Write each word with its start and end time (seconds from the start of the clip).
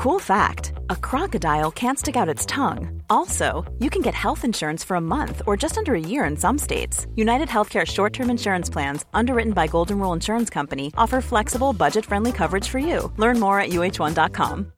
Cool 0.00 0.18
fact 0.18 0.72
a 0.88 0.96
crocodile 0.96 1.70
can't 1.70 1.98
stick 1.98 2.16
out 2.16 2.26
its 2.26 2.46
tongue. 2.46 3.02
Also, 3.10 3.70
you 3.80 3.90
can 3.90 4.00
get 4.00 4.14
health 4.14 4.46
insurance 4.46 4.82
for 4.82 4.94
a 4.94 5.00
month 5.00 5.42
or 5.46 5.58
just 5.58 5.76
under 5.76 5.94
a 5.94 6.00
year 6.00 6.24
in 6.24 6.38
some 6.38 6.56
states. 6.56 7.06
United 7.16 7.48
Healthcare 7.48 7.86
short 7.86 8.14
term 8.14 8.30
insurance 8.30 8.70
plans, 8.70 9.04
underwritten 9.12 9.52
by 9.52 9.66
Golden 9.66 9.98
Rule 9.98 10.14
Insurance 10.14 10.48
Company, 10.48 10.90
offer 10.96 11.20
flexible, 11.20 11.74
budget 11.74 12.06
friendly 12.06 12.32
coverage 12.32 12.66
for 12.66 12.78
you. 12.78 13.12
Learn 13.18 13.38
more 13.38 13.60
at 13.60 13.72
uh1.com. 13.72 14.72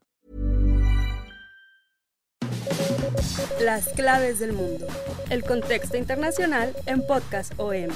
Las 3.61 3.93
claves 3.95 4.41
del 4.41 4.55
mundo. 4.55 4.89
El 5.31 5.43
contexto 5.43 5.97
internacional 5.97 6.75
en 6.89 7.07
Podcast 7.07 7.53
OM. 7.61 7.93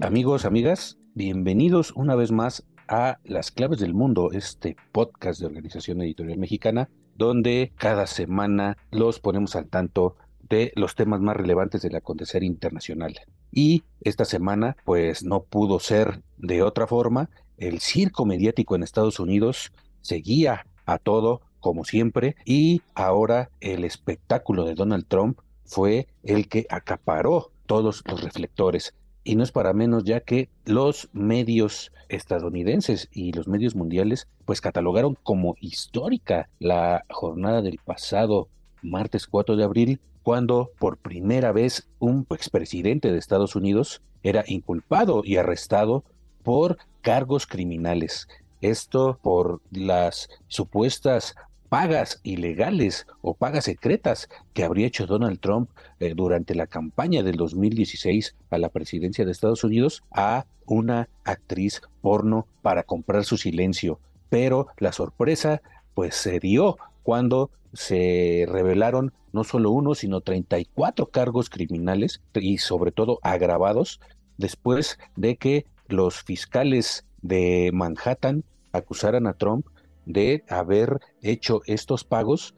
Amigos, 0.00 0.46
amigas, 0.46 0.96
bienvenidos 1.16 1.92
una 1.96 2.14
vez 2.14 2.30
más 2.30 2.62
a 2.88 3.16
Las 3.24 3.50
Claves 3.50 3.78
del 3.78 3.94
Mundo, 3.94 4.32
este 4.32 4.76
podcast 4.92 5.40
de 5.40 5.46
Organización 5.46 6.02
Editorial 6.02 6.38
Mexicana, 6.38 6.90
donde 7.14 7.72
cada 7.76 8.06
semana 8.06 8.76
los 8.90 9.18
ponemos 9.18 9.56
al 9.56 9.66
tanto 9.66 10.16
de 10.50 10.74
los 10.76 10.94
temas 10.94 11.22
más 11.22 11.34
relevantes 11.34 11.80
del 11.80 11.96
acontecer 11.96 12.42
internacional. 12.42 13.18
Y 13.50 13.82
esta 14.02 14.26
semana, 14.26 14.76
pues 14.84 15.24
no 15.24 15.44
pudo 15.44 15.80
ser 15.80 16.20
de 16.36 16.62
otra 16.62 16.86
forma, 16.86 17.30
el 17.56 17.80
circo 17.80 18.26
mediático 18.26 18.76
en 18.76 18.82
Estados 18.82 19.18
Unidos 19.18 19.72
seguía 20.02 20.66
a 20.84 20.98
todo, 20.98 21.40
como 21.60 21.86
siempre, 21.86 22.36
y 22.44 22.82
ahora 22.94 23.48
el 23.60 23.84
espectáculo 23.84 24.66
de 24.66 24.74
Donald 24.74 25.06
Trump 25.08 25.40
fue 25.64 26.08
el 26.22 26.46
que 26.48 26.66
acaparó 26.68 27.52
todos 27.64 28.04
los 28.06 28.22
reflectores 28.22 28.94
y 29.26 29.34
no 29.34 29.42
es 29.42 29.50
para 29.50 29.72
menos 29.72 30.04
ya 30.04 30.20
que 30.20 30.48
los 30.64 31.10
medios 31.12 31.92
estadounidenses 32.08 33.08
y 33.12 33.32
los 33.32 33.48
medios 33.48 33.74
mundiales 33.74 34.28
pues 34.44 34.60
catalogaron 34.60 35.18
como 35.24 35.56
histórica 35.60 36.48
la 36.60 37.04
jornada 37.10 37.60
del 37.60 37.78
pasado 37.84 38.48
martes 38.82 39.26
4 39.26 39.56
de 39.56 39.64
abril 39.64 40.00
cuando 40.22 40.70
por 40.78 40.96
primera 40.96 41.50
vez 41.50 41.88
un 41.98 42.24
expresidente 42.30 43.10
de 43.10 43.18
Estados 43.18 43.56
Unidos 43.56 44.00
era 44.22 44.44
inculpado 44.46 45.22
y 45.24 45.36
arrestado 45.36 46.04
por 46.44 46.78
cargos 47.00 47.46
criminales. 47.46 48.28
Esto 48.60 49.18
por 49.22 49.60
las 49.72 50.28
supuestas 50.46 51.34
pagas 51.68 52.20
ilegales 52.22 53.06
o 53.22 53.34
pagas 53.34 53.64
secretas 53.64 54.28
que 54.54 54.64
habría 54.64 54.86
hecho 54.86 55.06
Donald 55.06 55.40
Trump 55.40 55.70
eh, 56.00 56.14
durante 56.14 56.54
la 56.54 56.66
campaña 56.66 57.22
del 57.22 57.36
2016 57.36 58.36
a 58.50 58.58
la 58.58 58.68
presidencia 58.68 59.24
de 59.24 59.32
Estados 59.32 59.64
Unidos 59.64 60.02
a 60.10 60.46
una 60.66 61.08
actriz 61.24 61.82
porno 62.00 62.46
para 62.62 62.82
comprar 62.82 63.24
su 63.24 63.36
silencio. 63.36 64.00
Pero 64.28 64.68
la 64.78 64.92
sorpresa 64.92 65.62
pues 65.94 66.14
se 66.14 66.40
dio 66.40 66.76
cuando 67.02 67.50
se 67.72 68.46
revelaron 68.48 69.12
no 69.32 69.44
solo 69.44 69.70
uno, 69.70 69.94
sino 69.94 70.20
34 70.22 71.06
cargos 71.06 71.50
criminales 71.50 72.22
y 72.34 72.58
sobre 72.58 72.90
todo 72.90 73.18
agravados 73.22 74.00
después 74.38 74.98
de 75.14 75.36
que 75.36 75.66
los 75.88 76.22
fiscales 76.22 77.04
de 77.22 77.70
Manhattan 77.72 78.44
acusaran 78.72 79.26
a 79.26 79.34
Trump 79.34 79.66
de 80.06 80.44
haber 80.48 81.00
hecho 81.20 81.60
estos 81.66 82.04
pagos 82.04 82.54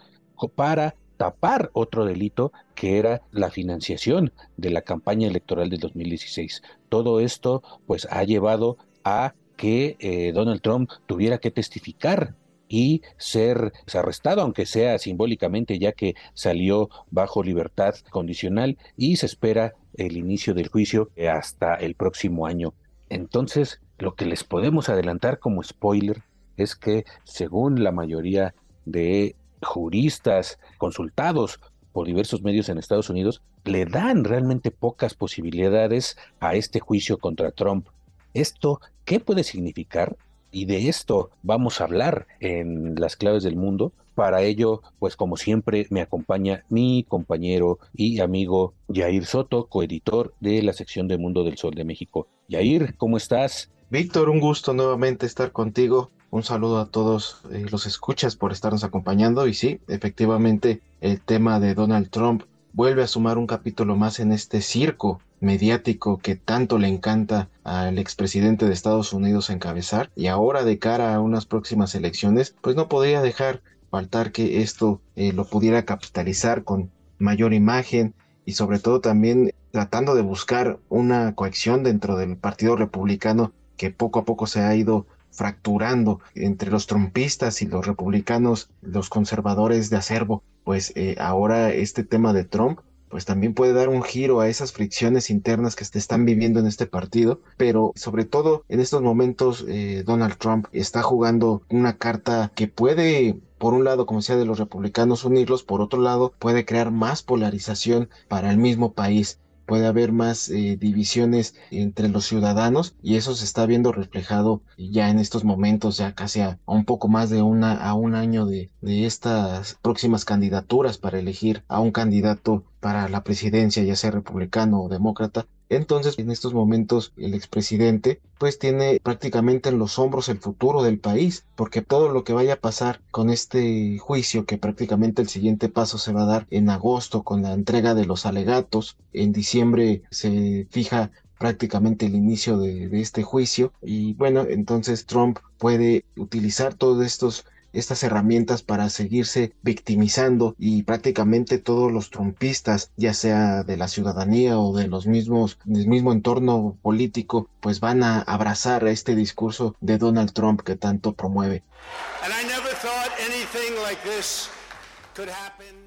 para 0.54 0.94
tapar 1.16 1.70
otro 1.72 2.04
delito 2.04 2.52
que 2.74 2.98
era 2.98 3.22
la 3.32 3.50
financiación 3.50 4.32
de 4.56 4.70
la 4.70 4.82
campaña 4.82 5.26
electoral 5.26 5.68
del 5.68 5.80
2016. 5.80 6.62
Todo 6.88 7.20
esto 7.20 7.62
pues 7.86 8.06
ha 8.10 8.22
llevado 8.22 8.78
a 9.02 9.34
que 9.56 9.96
eh, 9.98 10.32
Donald 10.32 10.62
Trump 10.62 10.90
tuviera 11.06 11.38
que 11.38 11.50
testificar 11.50 12.36
y 12.68 13.02
ser 13.16 13.72
arrestado, 13.92 14.42
aunque 14.42 14.66
sea 14.66 14.98
simbólicamente, 14.98 15.78
ya 15.78 15.92
que 15.92 16.14
salió 16.34 16.90
bajo 17.10 17.42
libertad 17.42 17.94
condicional 18.10 18.78
y 18.96 19.16
se 19.16 19.26
espera 19.26 19.74
el 19.94 20.16
inicio 20.16 20.54
del 20.54 20.68
juicio 20.68 21.10
hasta 21.30 21.74
el 21.74 21.94
próximo 21.94 22.46
año. 22.46 22.74
Entonces, 23.08 23.80
lo 23.98 24.14
que 24.14 24.26
les 24.26 24.44
podemos 24.44 24.88
adelantar 24.88 25.38
como 25.38 25.62
spoiler 25.62 26.22
es 26.58 26.74
que 26.74 27.04
según 27.24 27.82
la 27.82 27.92
mayoría 27.92 28.54
de 28.84 29.34
juristas 29.62 30.58
consultados 30.76 31.60
por 31.92 32.06
diversos 32.06 32.42
medios 32.42 32.68
en 32.68 32.78
Estados 32.78 33.10
Unidos, 33.10 33.42
le 33.64 33.86
dan 33.86 34.24
realmente 34.24 34.70
pocas 34.70 35.14
posibilidades 35.14 36.16
a 36.40 36.54
este 36.54 36.80
juicio 36.80 37.18
contra 37.18 37.50
Trump. 37.50 37.88
¿Esto 38.34 38.80
qué 39.04 39.20
puede 39.20 39.44
significar? 39.44 40.16
Y 40.50 40.64
de 40.64 40.88
esto 40.88 41.30
vamos 41.42 41.80
a 41.80 41.84
hablar 41.84 42.26
en 42.40 42.94
las 42.94 43.16
claves 43.16 43.42
del 43.42 43.56
mundo. 43.56 43.92
Para 44.14 44.42
ello, 44.42 44.82
pues 44.98 45.14
como 45.14 45.36
siempre, 45.36 45.86
me 45.90 46.00
acompaña 46.00 46.64
mi 46.68 47.04
compañero 47.06 47.78
y 47.94 48.20
amigo 48.20 48.74
Yair 48.88 49.26
Soto, 49.26 49.66
coeditor 49.66 50.34
de 50.40 50.62
la 50.62 50.72
sección 50.72 51.06
de 51.06 51.18
Mundo 51.18 51.44
del 51.44 51.58
Sol 51.58 51.74
de 51.74 51.84
México. 51.84 52.26
Yair, 52.48 52.96
¿cómo 52.96 53.16
estás? 53.16 53.70
Víctor, 53.90 54.28
un 54.28 54.40
gusto 54.40 54.74
nuevamente 54.74 55.26
estar 55.26 55.52
contigo. 55.52 56.10
Un 56.30 56.42
saludo 56.42 56.78
a 56.78 56.86
todos 56.86 57.40
eh, 57.50 57.64
los 57.70 57.86
escuchas 57.86 58.36
por 58.36 58.52
estarnos 58.52 58.84
acompañando. 58.84 59.46
Y 59.46 59.54
sí, 59.54 59.80
efectivamente, 59.88 60.82
el 61.00 61.20
tema 61.20 61.58
de 61.58 61.74
Donald 61.74 62.10
Trump 62.10 62.42
vuelve 62.74 63.02
a 63.02 63.06
sumar 63.06 63.38
un 63.38 63.46
capítulo 63.46 63.96
más 63.96 64.20
en 64.20 64.32
este 64.32 64.60
circo 64.60 65.20
mediático 65.40 66.18
que 66.18 66.36
tanto 66.36 66.78
le 66.78 66.88
encanta 66.88 67.48
al 67.64 67.98
expresidente 67.98 68.66
de 68.66 68.74
Estados 68.74 69.14
Unidos 69.14 69.48
encabezar. 69.48 70.10
Y 70.16 70.26
ahora 70.26 70.64
de 70.64 70.78
cara 70.78 71.14
a 71.14 71.20
unas 71.20 71.46
próximas 71.46 71.94
elecciones, 71.94 72.54
pues 72.60 72.76
no 72.76 72.88
podría 72.88 73.22
dejar 73.22 73.62
faltar 73.90 74.30
que 74.30 74.60
esto 74.60 75.00
eh, 75.16 75.32
lo 75.32 75.46
pudiera 75.46 75.86
capitalizar 75.86 76.62
con 76.62 76.90
mayor 77.18 77.54
imagen 77.54 78.14
y 78.44 78.52
sobre 78.52 78.80
todo 78.80 79.00
también 79.00 79.54
tratando 79.70 80.14
de 80.14 80.22
buscar 80.22 80.78
una 80.90 81.34
coacción 81.34 81.82
dentro 81.82 82.16
del 82.16 82.36
Partido 82.36 82.76
Republicano 82.76 83.52
que 83.78 83.90
poco 83.90 84.18
a 84.18 84.24
poco 84.24 84.46
se 84.46 84.60
ha 84.60 84.74
ido 84.74 85.06
fracturando 85.38 86.20
entre 86.34 86.70
los 86.70 86.86
trumpistas 86.86 87.62
y 87.62 87.66
los 87.66 87.86
republicanos, 87.86 88.68
los 88.82 89.08
conservadores 89.08 89.88
de 89.88 89.96
acervo, 89.96 90.42
pues 90.64 90.92
eh, 90.96 91.16
ahora 91.18 91.72
este 91.72 92.04
tema 92.04 92.32
de 92.32 92.44
Trump 92.44 92.80
pues 93.08 93.24
también 93.24 93.54
puede 93.54 93.72
dar 93.72 93.88
un 93.88 94.02
giro 94.02 94.40
a 94.40 94.48
esas 94.48 94.72
fricciones 94.72 95.30
internas 95.30 95.76
que 95.76 95.86
se 95.86 95.98
están 95.98 96.26
viviendo 96.26 96.60
en 96.60 96.66
este 96.66 96.86
partido, 96.86 97.40
pero 97.56 97.92
sobre 97.94 98.26
todo 98.26 98.64
en 98.68 98.80
estos 98.80 99.00
momentos 99.00 99.64
eh, 99.66 100.02
Donald 100.04 100.36
Trump 100.36 100.66
está 100.72 101.02
jugando 101.02 101.62
una 101.70 101.96
carta 101.96 102.52
que 102.54 102.68
puede 102.68 103.40
por 103.58 103.74
un 103.74 103.84
lado, 103.84 104.06
como 104.06 104.22
sea 104.22 104.36
de 104.36 104.44
los 104.44 104.58
republicanos, 104.58 105.24
unirlos, 105.24 105.64
por 105.64 105.80
otro 105.80 106.00
lado, 106.00 106.32
puede 106.38 106.64
crear 106.64 106.92
más 106.92 107.22
polarización 107.22 108.08
para 108.28 108.50
el 108.50 108.56
mismo 108.56 108.92
país 108.92 109.40
puede 109.68 109.86
haber 109.86 110.12
más 110.12 110.48
eh, 110.48 110.78
divisiones 110.80 111.54
entre 111.70 112.08
los 112.08 112.24
ciudadanos 112.24 112.96
y 113.02 113.16
eso 113.16 113.34
se 113.34 113.44
está 113.44 113.66
viendo 113.66 113.92
reflejado 113.92 114.62
ya 114.78 115.10
en 115.10 115.18
estos 115.18 115.44
momentos, 115.44 115.98
ya 115.98 116.14
casi 116.14 116.40
a, 116.40 116.58
un 116.64 116.86
poco 116.86 117.08
más 117.08 117.28
de 117.28 117.42
una, 117.42 117.74
a 117.74 117.92
un 117.94 118.14
año 118.14 118.46
de, 118.46 118.70
de 118.80 119.04
estas 119.04 119.74
próximas 119.82 120.24
candidaturas 120.24 120.96
para 120.96 121.18
elegir 121.18 121.64
a 121.68 121.80
un 121.80 121.92
candidato 121.92 122.64
para 122.80 123.08
la 123.10 123.22
presidencia, 123.22 123.82
ya 123.84 123.94
sea 123.94 124.10
republicano 124.10 124.82
o 124.82 124.88
demócrata, 124.88 125.46
entonces, 125.68 126.18
en 126.18 126.30
estos 126.30 126.54
momentos, 126.54 127.12
el 127.16 127.34
expresidente 127.34 128.20
pues 128.38 128.58
tiene 128.58 129.00
prácticamente 129.02 129.68
en 129.68 129.78
los 129.78 129.98
hombros 129.98 130.28
el 130.28 130.38
futuro 130.38 130.82
del 130.82 130.98
país, 130.98 131.44
porque 131.56 131.82
todo 131.82 132.08
lo 132.08 132.24
que 132.24 132.32
vaya 132.32 132.54
a 132.54 132.60
pasar 132.60 133.00
con 133.10 133.30
este 133.30 133.98
juicio, 133.98 134.46
que 134.46 134.58
prácticamente 134.58 135.22
el 135.22 135.28
siguiente 135.28 135.68
paso 135.68 135.98
se 135.98 136.12
va 136.12 136.22
a 136.22 136.26
dar 136.26 136.46
en 136.50 136.70
agosto 136.70 137.22
con 137.22 137.42
la 137.42 137.52
entrega 137.52 137.94
de 137.94 138.06
los 138.06 138.26
alegatos, 138.26 138.96
en 139.12 139.32
diciembre 139.32 140.02
se 140.10 140.66
fija 140.70 141.10
prácticamente 141.38 142.06
el 142.06 142.14
inicio 142.14 142.58
de, 142.58 142.88
de 142.88 143.00
este 143.00 143.22
juicio 143.22 143.72
y 143.80 144.14
bueno, 144.14 144.44
entonces 144.48 145.06
Trump 145.06 145.38
puede 145.56 146.04
utilizar 146.16 146.74
todos 146.74 147.04
estos 147.04 147.46
estas 147.72 148.02
herramientas 148.02 148.62
para 148.62 148.88
seguirse 148.90 149.52
victimizando 149.62 150.54
y 150.58 150.82
prácticamente 150.82 151.58
todos 151.58 151.92
los 151.92 152.10
trumpistas, 152.10 152.90
ya 152.96 153.14
sea 153.14 153.62
de 153.62 153.76
la 153.76 153.88
ciudadanía 153.88 154.58
o 154.58 154.76
de 154.76 154.88
los 154.88 155.06
mismos, 155.06 155.58
del 155.64 155.86
mismo 155.86 156.12
entorno 156.12 156.76
político, 156.82 157.48
pues 157.60 157.80
van 157.80 158.02
a 158.02 158.20
abrazar 158.20 158.86
este 158.86 159.14
discurso 159.14 159.74
de 159.80 159.98
Donald 159.98 160.32
Trump 160.32 160.62
que 160.62 160.76
tanto 160.76 161.12
promueve. 161.12 161.62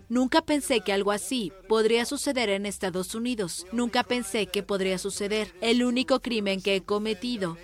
Nunca 0.09 0.41
pensé 0.41 0.81
que 0.81 0.91
algo 0.91 1.11
así 1.11 1.53
podría 1.69 2.05
suceder 2.05 2.49
en 2.49 2.65
Estados 2.65 3.15
Unidos. 3.15 3.65
Nunca 3.71 4.03
pensé 4.03 4.47
que 4.47 4.61
podría 4.61 4.97
suceder. 4.97 5.53
El 5.61 5.85
único 5.85 6.19
crimen 6.19 6.61
que 6.61 6.75
he 6.75 6.81
cometido 6.81 7.57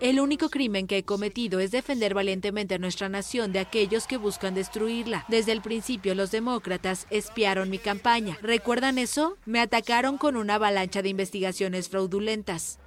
el 0.00 0.20
único 0.20 0.48
crimen 0.48 0.86
que 0.86 0.98
he 0.98 1.02
cometido 1.04 1.60
es 1.60 1.70
defender 1.70 2.14
valientemente 2.14 2.74
a 2.74 2.78
nuestra 2.78 3.08
nación 3.08 3.52
de 3.52 3.60
aquellos 3.60 4.06
que 4.06 4.16
buscan 4.16 4.54
destruirla. 4.54 5.24
Desde 5.28 5.52
el 5.52 5.62
principio 5.62 6.14
los 6.14 6.30
demócratas 6.30 7.06
espiaron 7.10 7.70
mi 7.70 7.78
campaña. 7.78 8.38
¿Recuerdan 8.42 8.98
eso? 8.98 9.36
Me 9.46 9.60
atacaron 9.60 10.18
con 10.18 10.36
una 10.36 10.56
avalancha 10.56 11.02
de 11.02 11.08
investigaciones 11.08 11.88
fraudulentas. 11.88 12.78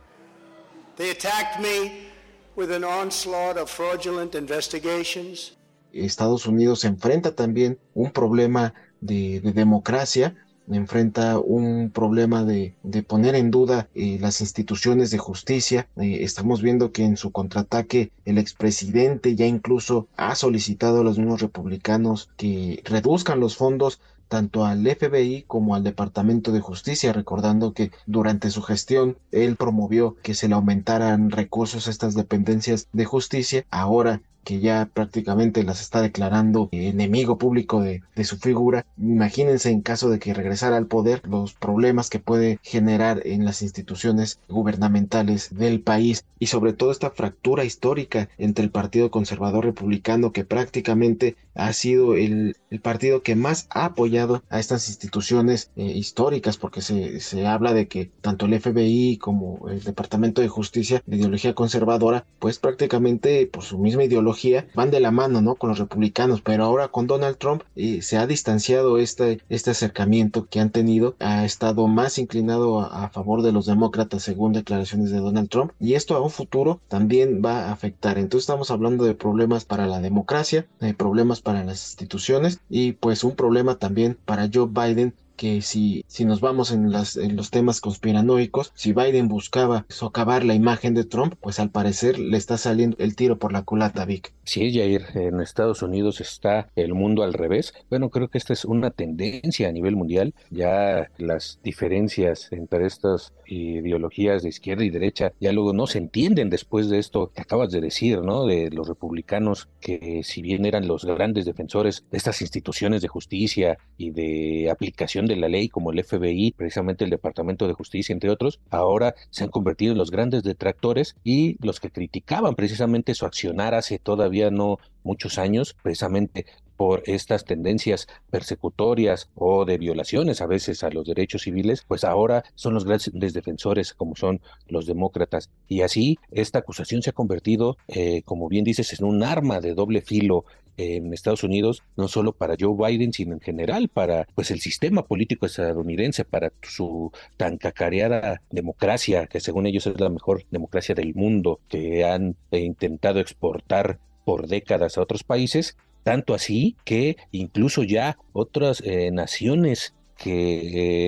They 0.97 1.11
attacked 1.11 1.59
me 1.61 2.07
with 2.55 2.71
an 2.71 2.83
onslaught 2.83 3.57
of 3.57 3.69
fraudulent 3.69 4.35
investigations. 4.35 5.55
Estados 5.93 6.45
Unidos 6.45 6.83
enfrenta 6.85 7.35
también 7.35 7.79
un 7.93 8.11
problema 8.11 8.73
de, 8.99 9.39
de 9.41 9.53
democracia 9.53 10.35
enfrenta 10.69 11.39
un 11.39 11.91
problema 11.93 12.43
de, 12.43 12.75
de 12.83 13.03
poner 13.03 13.35
en 13.35 13.51
duda 13.51 13.89
eh, 13.95 14.17
las 14.19 14.41
instituciones 14.41 15.11
de 15.11 15.17
justicia. 15.17 15.87
Eh, 15.97 16.19
estamos 16.21 16.61
viendo 16.61 16.91
que 16.91 17.03
en 17.03 17.17
su 17.17 17.31
contraataque 17.31 18.11
el 18.25 18.37
expresidente 18.37 19.35
ya 19.35 19.45
incluso 19.45 20.07
ha 20.17 20.35
solicitado 20.35 21.01
a 21.01 21.03
los 21.03 21.17
mismos 21.17 21.41
republicanos 21.41 22.29
que 22.37 22.81
reduzcan 22.85 23.39
los 23.39 23.55
fondos 23.55 24.01
tanto 24.27 24.65
al 24.65 24.85
FBI 24.85 25.45
como 25.47 25.75
al 25.75 25.83
Departamento 25.83 26.51
de 26.51 26.59
Justicia, 26.59 27.13
recordando 27.13 27.73
que 27.73 27.91
durante 28.05 28.49
su 28.49 28.61
gestión 28.61 29.17
él 29.31 29.55
promovió 29.55 30.17
que 30.21 30.33
se 30.33 30.47
le 30.47 30.55
aumentaran 30.55 31.31
recursos 31.31 31.87
a 31.87 31.91
estas 31.91 32.13
dependencias 32.13 32.89
de 32.91 33.05
justicia. 33.05 33.65
Ahora 33.71 34.21
que 34.47 34.61
ya 34.61 34.89
prácticamente 34.93 35.61
las 35.63 35.81
está 35.81 36.01
declarando 36.01 36.69
enemigo 36.71 37.37
público 37.37 37.81
de, 37.81 38.01
su 38.23 38.37
figura. 38.37 38.85
Imagínense 38.97 39.71
en 39.71 39.81
caso 39.81 40.09
de 40.09 40.19
que 40.19 40.33
regresara 40.33 40.77
al 40.77 40.87
poder 40.87 41.21
los 41.27 41.53
problemas 41.53 42.09
que 42.09 42.19
puede 42.19 42.57
generar 42.63 43.21
en 43.25 43.43
las 43.43 43.61
instituciones 43.61 44.39
gubernamentales 44.47 45.53
del 45.53 45.81
país 45.81 46.23
y 46.39 46.47
sobre 46.47 46.71
todo 46.71 46.91
esta 46.91 47.09
fractura 47.09 47.65
histórica 47.65 48.29
entre 48.37 48.63
el 48.63 48.71
Partido 48.71 49.11
Conservador 49.11 49.65
Republicano 49.65 50.31
que 50.31 50.45
prácticamente 50.45 51.35
ha 51.53 51.73
sido 51.73 52.15
el, 52.15 52.55
partido 52.81 53.23
que 53.23 53.35
más 53.35 53.67
ha 53.71 53.85
apoyado 53.85 54.43
a 54.49 54.59
estas 54.59 54.87
instituciones 54.87 55.71
eh, 55.75 55.83
históricas 55.83 56.57
porque 56.57 56.81
se, 56.81 57.19
se 57.19 57.47
habla 57.47 57.73
de 57.73 57.87
que 57.87 58.11
tanto 58.21 58.45
el 58.45 58.59
FBI 58.59 59.17
como 59.17 59.67
el 59.67 59.83
Departamento 59.83 60.41
de 60.41 60.47
Justicia 60.47 61.01
de 61.05 61.17
ideología 61.17 61.55
conservadora 61.55 62.25
pues 62.39 62.59
prácticamente 62.59 63.47
por 63.47 63.63
su 63.63 63.79
misma 63.79 64.03
ideología 64.03 64.36
van 64.75 64.91
de 64.91 64.99
la 64.99 65.11
mano, 65.11 65.41
¿no? 65.41 65.55
Con 65.55 65.69
los 65.69 65.79
republicanos, 65.79 66.41
pero 66.41 66.63
ahora 66.63 66.89
con 66.89 67.07
Donald 67.07 67.37
Trump 67.37 67.63
eh, 67.75 68.01
se 68.01 68.17
ha 68.17 68.27
distanciado 68.27 68.97
este, 68.97 69.41
este 69.49 69.71
acercamiento 69.71 70.47
que 70.47 70.59
han 70.59 70.71
tenido, 70.71 71.15
ha 71.19 71.45
estado 71.45 71.87
más 71.87 72.17
inclinado 72.17 72.79
a, 72.81 73.09
favor 73.09 73.41
de 73.41 73.53
los 73.53 73.65
demócratas 73.65 74.21
según 74.21 74.53
declaraciones 74.53 75.11
de 75.11 75.19
Donald 75.19 75.49
Trump 75.49 75.71
y 75.79 75.93
esto 75.93 76.15
a 76.15 76.21
un 76.21 76.29
futuro 76.29 76.81
también 76.87 77.41
va 77.43 77.65
a 77.65 77.71
afectar. 77.71 78.17
Entonces 78.17 78.43
estamos 78.43 78.69
hablando 78.69 79.05
de 79.05 79.15
problemas 79.15 79.65
para 79.65 79.87
la 79.87 80.01
democracia, 80.01 80.67
de 80.79 80.93
problemas 80.93 81.41
para 81.41 81.63
las 81.63 81.83
instituciones 81.85 82.59
y 82.69 82.91
pues 82.93 83.23
un 83.23 83.35
problema 83.35 83.75
también 83.75 84.17
para 84.25 84.49
Joe 84.53 84.67
Biden 84.67 85.13
que 85.37 85.61
si, 85.61 86.03
si 86.07 86.25
nos 86.25 86.41
vamos 86.41 86.71
en, 86.71 86.91
las, 86.91 87.15
en 87.15 87.35
los 87.37 87.51
temas 87.51 87.79
conspiranoicos, 87.79 88.73
si 88.75 88.91
Biden 88.91 89.29
buscaba 89.29 89.85
socavar 89.87 90.43
la 90.43 90.55
imagen 90.55 90.93
de 90.93 91.05
Trump, 91.05 91.35
pues 91.39 91.59
al 91.59 91.69
parecer 91.69 92.19
le 92.19 92.37
está 92.37 92.57
saliendo 92.57 92.97
el 92.99 93.15
tiro 93.15 93.37
por 93.37 93.53
la 93.53 93.61
culata, 93.61 94.03
Vic. 94.03 94.33
Sí, 94.43 94.73
Jair, 94.73 95.05
en 95.15 95.39
Estados 95.41 95.81
Unidos 95.81 96.21
está 96.21 96.69
el 96.75 96.93
mundo 96.93 97.23
al 97.23 97.33
revés. 97.33 97.73
Bueno, 97.89 98.09
creo 98.09 98.29
que 98.29 98.37
esta 98.37 98.53
es 98.53 98.65
una 98.65 98.91
tendencia 98.91 99.69
a 99.69 99.71
nivel 99.71 99.95
mundial. 99.95 100.33
Ya 100.49 101.09
las 101.17 101.59
diferencias 101.63 102.47
entre 102.51 102.85
estas 102.85 103.33
ideologías 103.45 104.43
de 104.43 104.49
izquierda 104.49 104.83
y 104.83 104.89
derecha 104.89 105.33
ya 105.39 105.51
luego 105.51 105.73
no 105.73 105.87
se 105.87 105.99
entienden 105.99 106.49
después 106.49 106.89
de 106.89 106.99
esto 106.99 107.31
que 107.33 107.41
acabas 107.41 107.71
de 107.71 107.81
decir, 107.81 108.21
¿no? 108.21 108.45
De 108.45 108.69
los 108.71 108.87
republicanos 108.87 109.69
que 109.79 110.21
si 110.23 110.41
bien 110.41 110.65
eran 110.65 110.87
los 110.87 111.05
grandes 111.05 111.45
defensores 111.45 112.05
de 112.09 112.17
estas 112.17 112.41
instituciones 112.41 113.01
de 113.01 113.07
justicia 113.07 113.77
y 113.97 114.11
de 114.11 114.69
aplicación 114.71 115.26
de 115.27 115.35
la 115.35 115.47
ley 115.47 115.69
como 115.69 115.91
el 115.91 116.03
FBI, 116.03 116.51
precisamente 116.51 117.03
el 117.03 117.09
Departamento 117.09 117.67
de 117.67 117.73
Justicia, 117.73 118.13
entre 118.13 118.29
otros, 118.29 118.59
ahora 118.69 119.15
se 119.29 119.43
han 119.43 119.49
convertido 119.49 119.91
en 119.91 119.97
los 119.97 120.11
grandes 120.11 120.43
detractores 120.43 121.15
y 121.23 121.57
los 121.65 121.79
que 121.79 121.91
criticaban 121.91 122.55
precisamente 122.55 123.13
su 123.13 123.25
accionar 123.25 123.73
hace 123.73 123.99
todavía 123.99 124.49
no 124.51 124.77
muchos 125.03 125.37
años, 125.37 125.75
precisamente 125.81 126.45
por 126.77 127.03
estas 127.05 127.43
tendencias 127.43 128.07
persecutorias 128.29 129.29
o 129.35 129.65
de 129.65 129.77
violaciones 129.77 130.41
a 130.41 130.45
veces 130.45 130.83
a 130.83 130.89
los 130.89 131.05
derechos 131.05 131.41
civiles, 131.41 131.83
pues 131.87 132.03
ahora 132.03 132.43
son 132.55 132.75
los 132.75 132.85
grandes 132.85 133.33
defensores 133.33 133.93
como 133.93 134.15
son 134.15 134.41
los 134.67 134.85
demócratas. 134.85 135.49
Y 135.67 135.81
así 135.81 136.17
esta 136.31 136.59
acusación 136.59 137.01
se 137.01 137.09
ha 137.09 137.13
convertido, 137.13 137.77
eh, 137.87 138.21
como 138.23 138.47
bien 138.47 138.63
dices, 138.63 138.97
en 138.99 139.05
un 139.05 139.23
arma 139.23 139.59
de 139.59 139.73
doble 139.73 140.01
filo 140.01 140.45
en 140.77 141.11
Estados 141.13 141.43
Unidos, 141.43 141.83
no 141.95 142.07
solo 142.07 142.33
para 142.33 142.55
Joe 142.59 142.75
Biden, 142.77 143.11
sino 143.11 143.33
en 143.33 143.41
general 143.41 143.89
para 143.89 144.27
pues 144.35 144.51
el 144.51 144.59
sistema 144.59 145.03
político 145.05 145.47
estadounidense, 145.47 146.23
para 146.23 146.53
su 146.61 147.11
tan 147.35 147.57
cacareada 147.57 148.41
democracia, 148.51 149.25
que 149.25 149.39
según 149.39 149.65
ellos 149.65 149.87
es 149.87 149.99
la 149.99 150.09
mejor 150.09 150.43
democracia 150.51 150.93
del 150.93 151.15
mundo, 151.15 151.59
que 151.67 152.05
han 152.05 152.35
intentado 152.51 153.19
exportar 153.19 153.99
por 154.23 154.47
décadas 154.47 154.97
a 154.97 155.01
otros 155.01 155.23
países, 155.23 155.77
tanto 156.07 156.33
así 156.33 156.77
que 156.85 157.17
incluso 157.33 157.83
ya 157.83 158.17
otras 158.31 158.81
eh, 158.85 159.11
naciones 159.11 159.93
que 160.15 160.59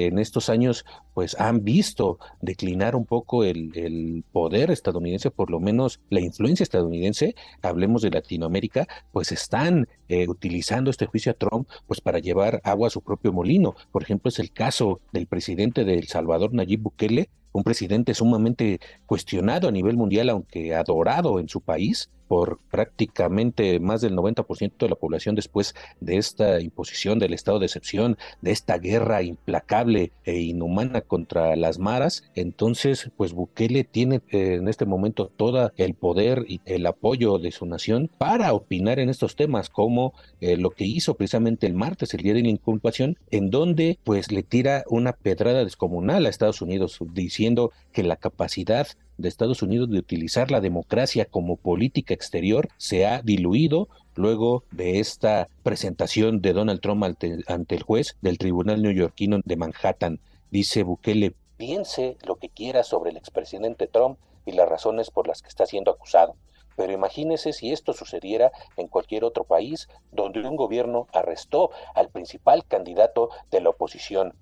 eh, 0.04 0.06
en 0.08 0.20
estos 0.20 0.50
años 0.50 0.84
pues 1.14 1.40
han 1.40 1.64
visto 1.64 2.20
declinar 2.42 2.98
un 2.98 3.06
poco 3.06 3.46
el, 3.46 4.26
poder 4.34 4.72
estadounidense, 4.72 5.32
por 5.32 5.52
lo 5.52 5.62
menos 5.62 6.02
la 6.10 6.20
influencia 6.20 6.64
estadounidense, 6.64 7.34
hablemos 7.62 8.02
de 8.02 8.10
Latinoamérica, 8.10 8.90
pues 9.14 9.32
están 9.32 9.88
eh, 10.10 10.28
utilizando 10.28 10.92
este 10.92 11.06
juicio 11.06 11.32
a 11.32 11.36
Trump 11.36 11.70
pues 11.88 12.02
para 12.02 12.20
llevar 12.20 12.60
agua 12.66 12.88
a 12.88 12.92
su 12.92 13.00
propio 13.00 13.32
molino. 13.32 13.76
Por 13.94 14.04
ejemplo, 14.04 14.28
es 14.28 14.40
el 14.40 14.52
caso 14.52 15.00
del 15.14 15.28
presidente 15.28 15.86
de 15.86 15.94
El 15.94 16.08
Salvador, 16.08 16.54
Nayib 16.54 16.82
Bukele, 16.82 17.30
un 17.54 17.64
presidente 17.64 18.14
sumamente 18.14 18.82
cuestionado 19.06 19.70
a 19.70 19.72
nivel 19.72 19.96
mundial, 19.96 20.30
aunque 20.30 20.76
adorado 20.76 21.40
en 21.40 21.48
su 21.48 21.62
país, 21.62 22.10
por 22.30 22.60
prácticamente 22.70 23.80
más 23.80 24.02
del 24.02 24.16
90% 24.16 24.78
de 24.78 24.88
la 24.88 24.96
población 24.96 25.34
después 25.34 25.74
de 26.00 26.18
esta 26.18 26.62
imposición 26.62 27.18
del 27.18 27.34
estado 27.34 27.58
de 27.58 27.66
excepción, 27.66 28.18
de 28.42 28.52
esta 28.52 28.78
guerra 28.78 29.24
implacable 29.24 30.12
e 30.24 30.40
inhumana 30.40 31.02
contra 31.02 31.56
las 31.56 31.80
maras. 31.80 32.24
Entonces, 32.36 33.10
pues 33.18 33.34
Bukele 33.34 33.84
tiene 33.84 34.22
eh, 34.30 34.54
en 34.54 34.68
este 34.68 34.86
momento 34.86 35.32
todo 35.36 35.72
el 35.76 35.96
poder 35.96 36.46
y 36.48 36.62
el 36.66 36.86
apoyo 36.86 37.40
de 37.40 37.52
su 37.52 37.66
nación 37.66 38.12
para 38.20 38.54
opinar 38.54 39.00
en 39.00 39.10
estos 39.10 39.36
temas, 39.36 39.72
como 39.72 40.14
eh, 40.40 40.56
lo 40.56 40.70
que 40.70 40.86
hizo 40.86 41.16
precisamente 41.16 41.66
el 41.66 41.74
martes, 41.74 42.14
el 42.14 42.22
día 42.22 42.36
de 42.36 42.44
la 42.44 42.50
inculpación, 42.50 43.18
en 43.32 43.50
donde 43.50 43.98
pues 44.04 44.32
le 44.32 44.44
tira 44.44 44.84
una 44.88 45.14
pedrada 45.14 45.66
descomunal 45.66 46.28
a 46.28 46.30
Estados 46.30 46.62
Unidos, 46.62 47.00
diciendo 47.12 47.72
que 47.92 48.04
la 48.04 48.18
capacidad 48.18 48.88
de 49.20 49.30
Estados 49.30 49.62
Unidos 49.62 49.90
de 49.90 50.00
utilizar 50.00 50.50
la 50.50 50.62
democracia 50.62 51.26
como 51.26 51.58
política 51.58 52.14
exterior 52.14 52.70
se 52.78 53.06
ha 53.06 53.22
diluido 53.22 53.90
luego 54.16 54.64
de 54.72 55.00
esta 55.00 55.50
presentación 55.64 56.42
de 56.42 56.54
Donald 56.54 56.80
Trump 56.82 57.04
ante, 57.04 57.76
el 57.76 57.84
juez 57.84 58.18
del 58.22 58.38
Tribunal 58.38 58.82
Neoyorquino 58.82 59.40
de 59.44 59.56
Manhattan. 59.58 60.20
Dice 60.52 60.84
Bukele, 60.84 61.36
piense 61.58 62.18
lo 62.26 62.38
que 62.38 62.50
quiera 62.50 62.84
sobre 62.84 63.12
el 63.12 63.18
expresidente 63.18 63.88
Trump 63.88 64.18
y 64.46 64.54
las 64.54 64.68
razones 64.68 65.12
por 65.12 65.28
las 65.28 65.42
que 65.42 65.50
está 65.50 65.66
siendo 65.66 65.92
acusado. 65.92 66.36
Pero 66.78 66.94
imagínese 66.94 67.52
si 67.52 67.74
esto 67.74 67.92
sucediera 67.92 68.52
en 68.78 68.88
cualquier 68.88 69.26
otro 69.26 69.44
país 69.44 69.90
donde 70.14 70.48
un 70.48 70.56
gobierno 70.56 71.08
arrestó 71.12 71.72
al 71.94 72.10
principal 72.10 72.66
candidato 72.66 73.30
de 73.52 73.60
la 73.60 73.72
oposición. 73.72 74.34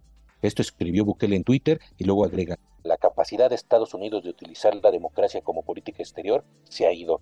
Esto 0.41 0.61
escribió 0.61 1.05
Bukele 1.05 1.35
en 1.35 1.43
Twitter 1.43 1.79
y 1.97 2.03
luego 2.03 2.25
agrega, 2.25 2.57
la 2.87 2.97
capacidad 2.97 3.49
de 3.49 3.55
Estados 3.55 3.93
Unidos 3.93 4.23
de 4.23 4.29
utilizar 4.29 4.73
la 4.75 4.91
democracia 4.91 5.41
como 5.41 5.63
política 5.63 6.01
exterior 6.01 6.45
se 6.63 6.87
ha 6.87 6.93
ido. 6.93 7.21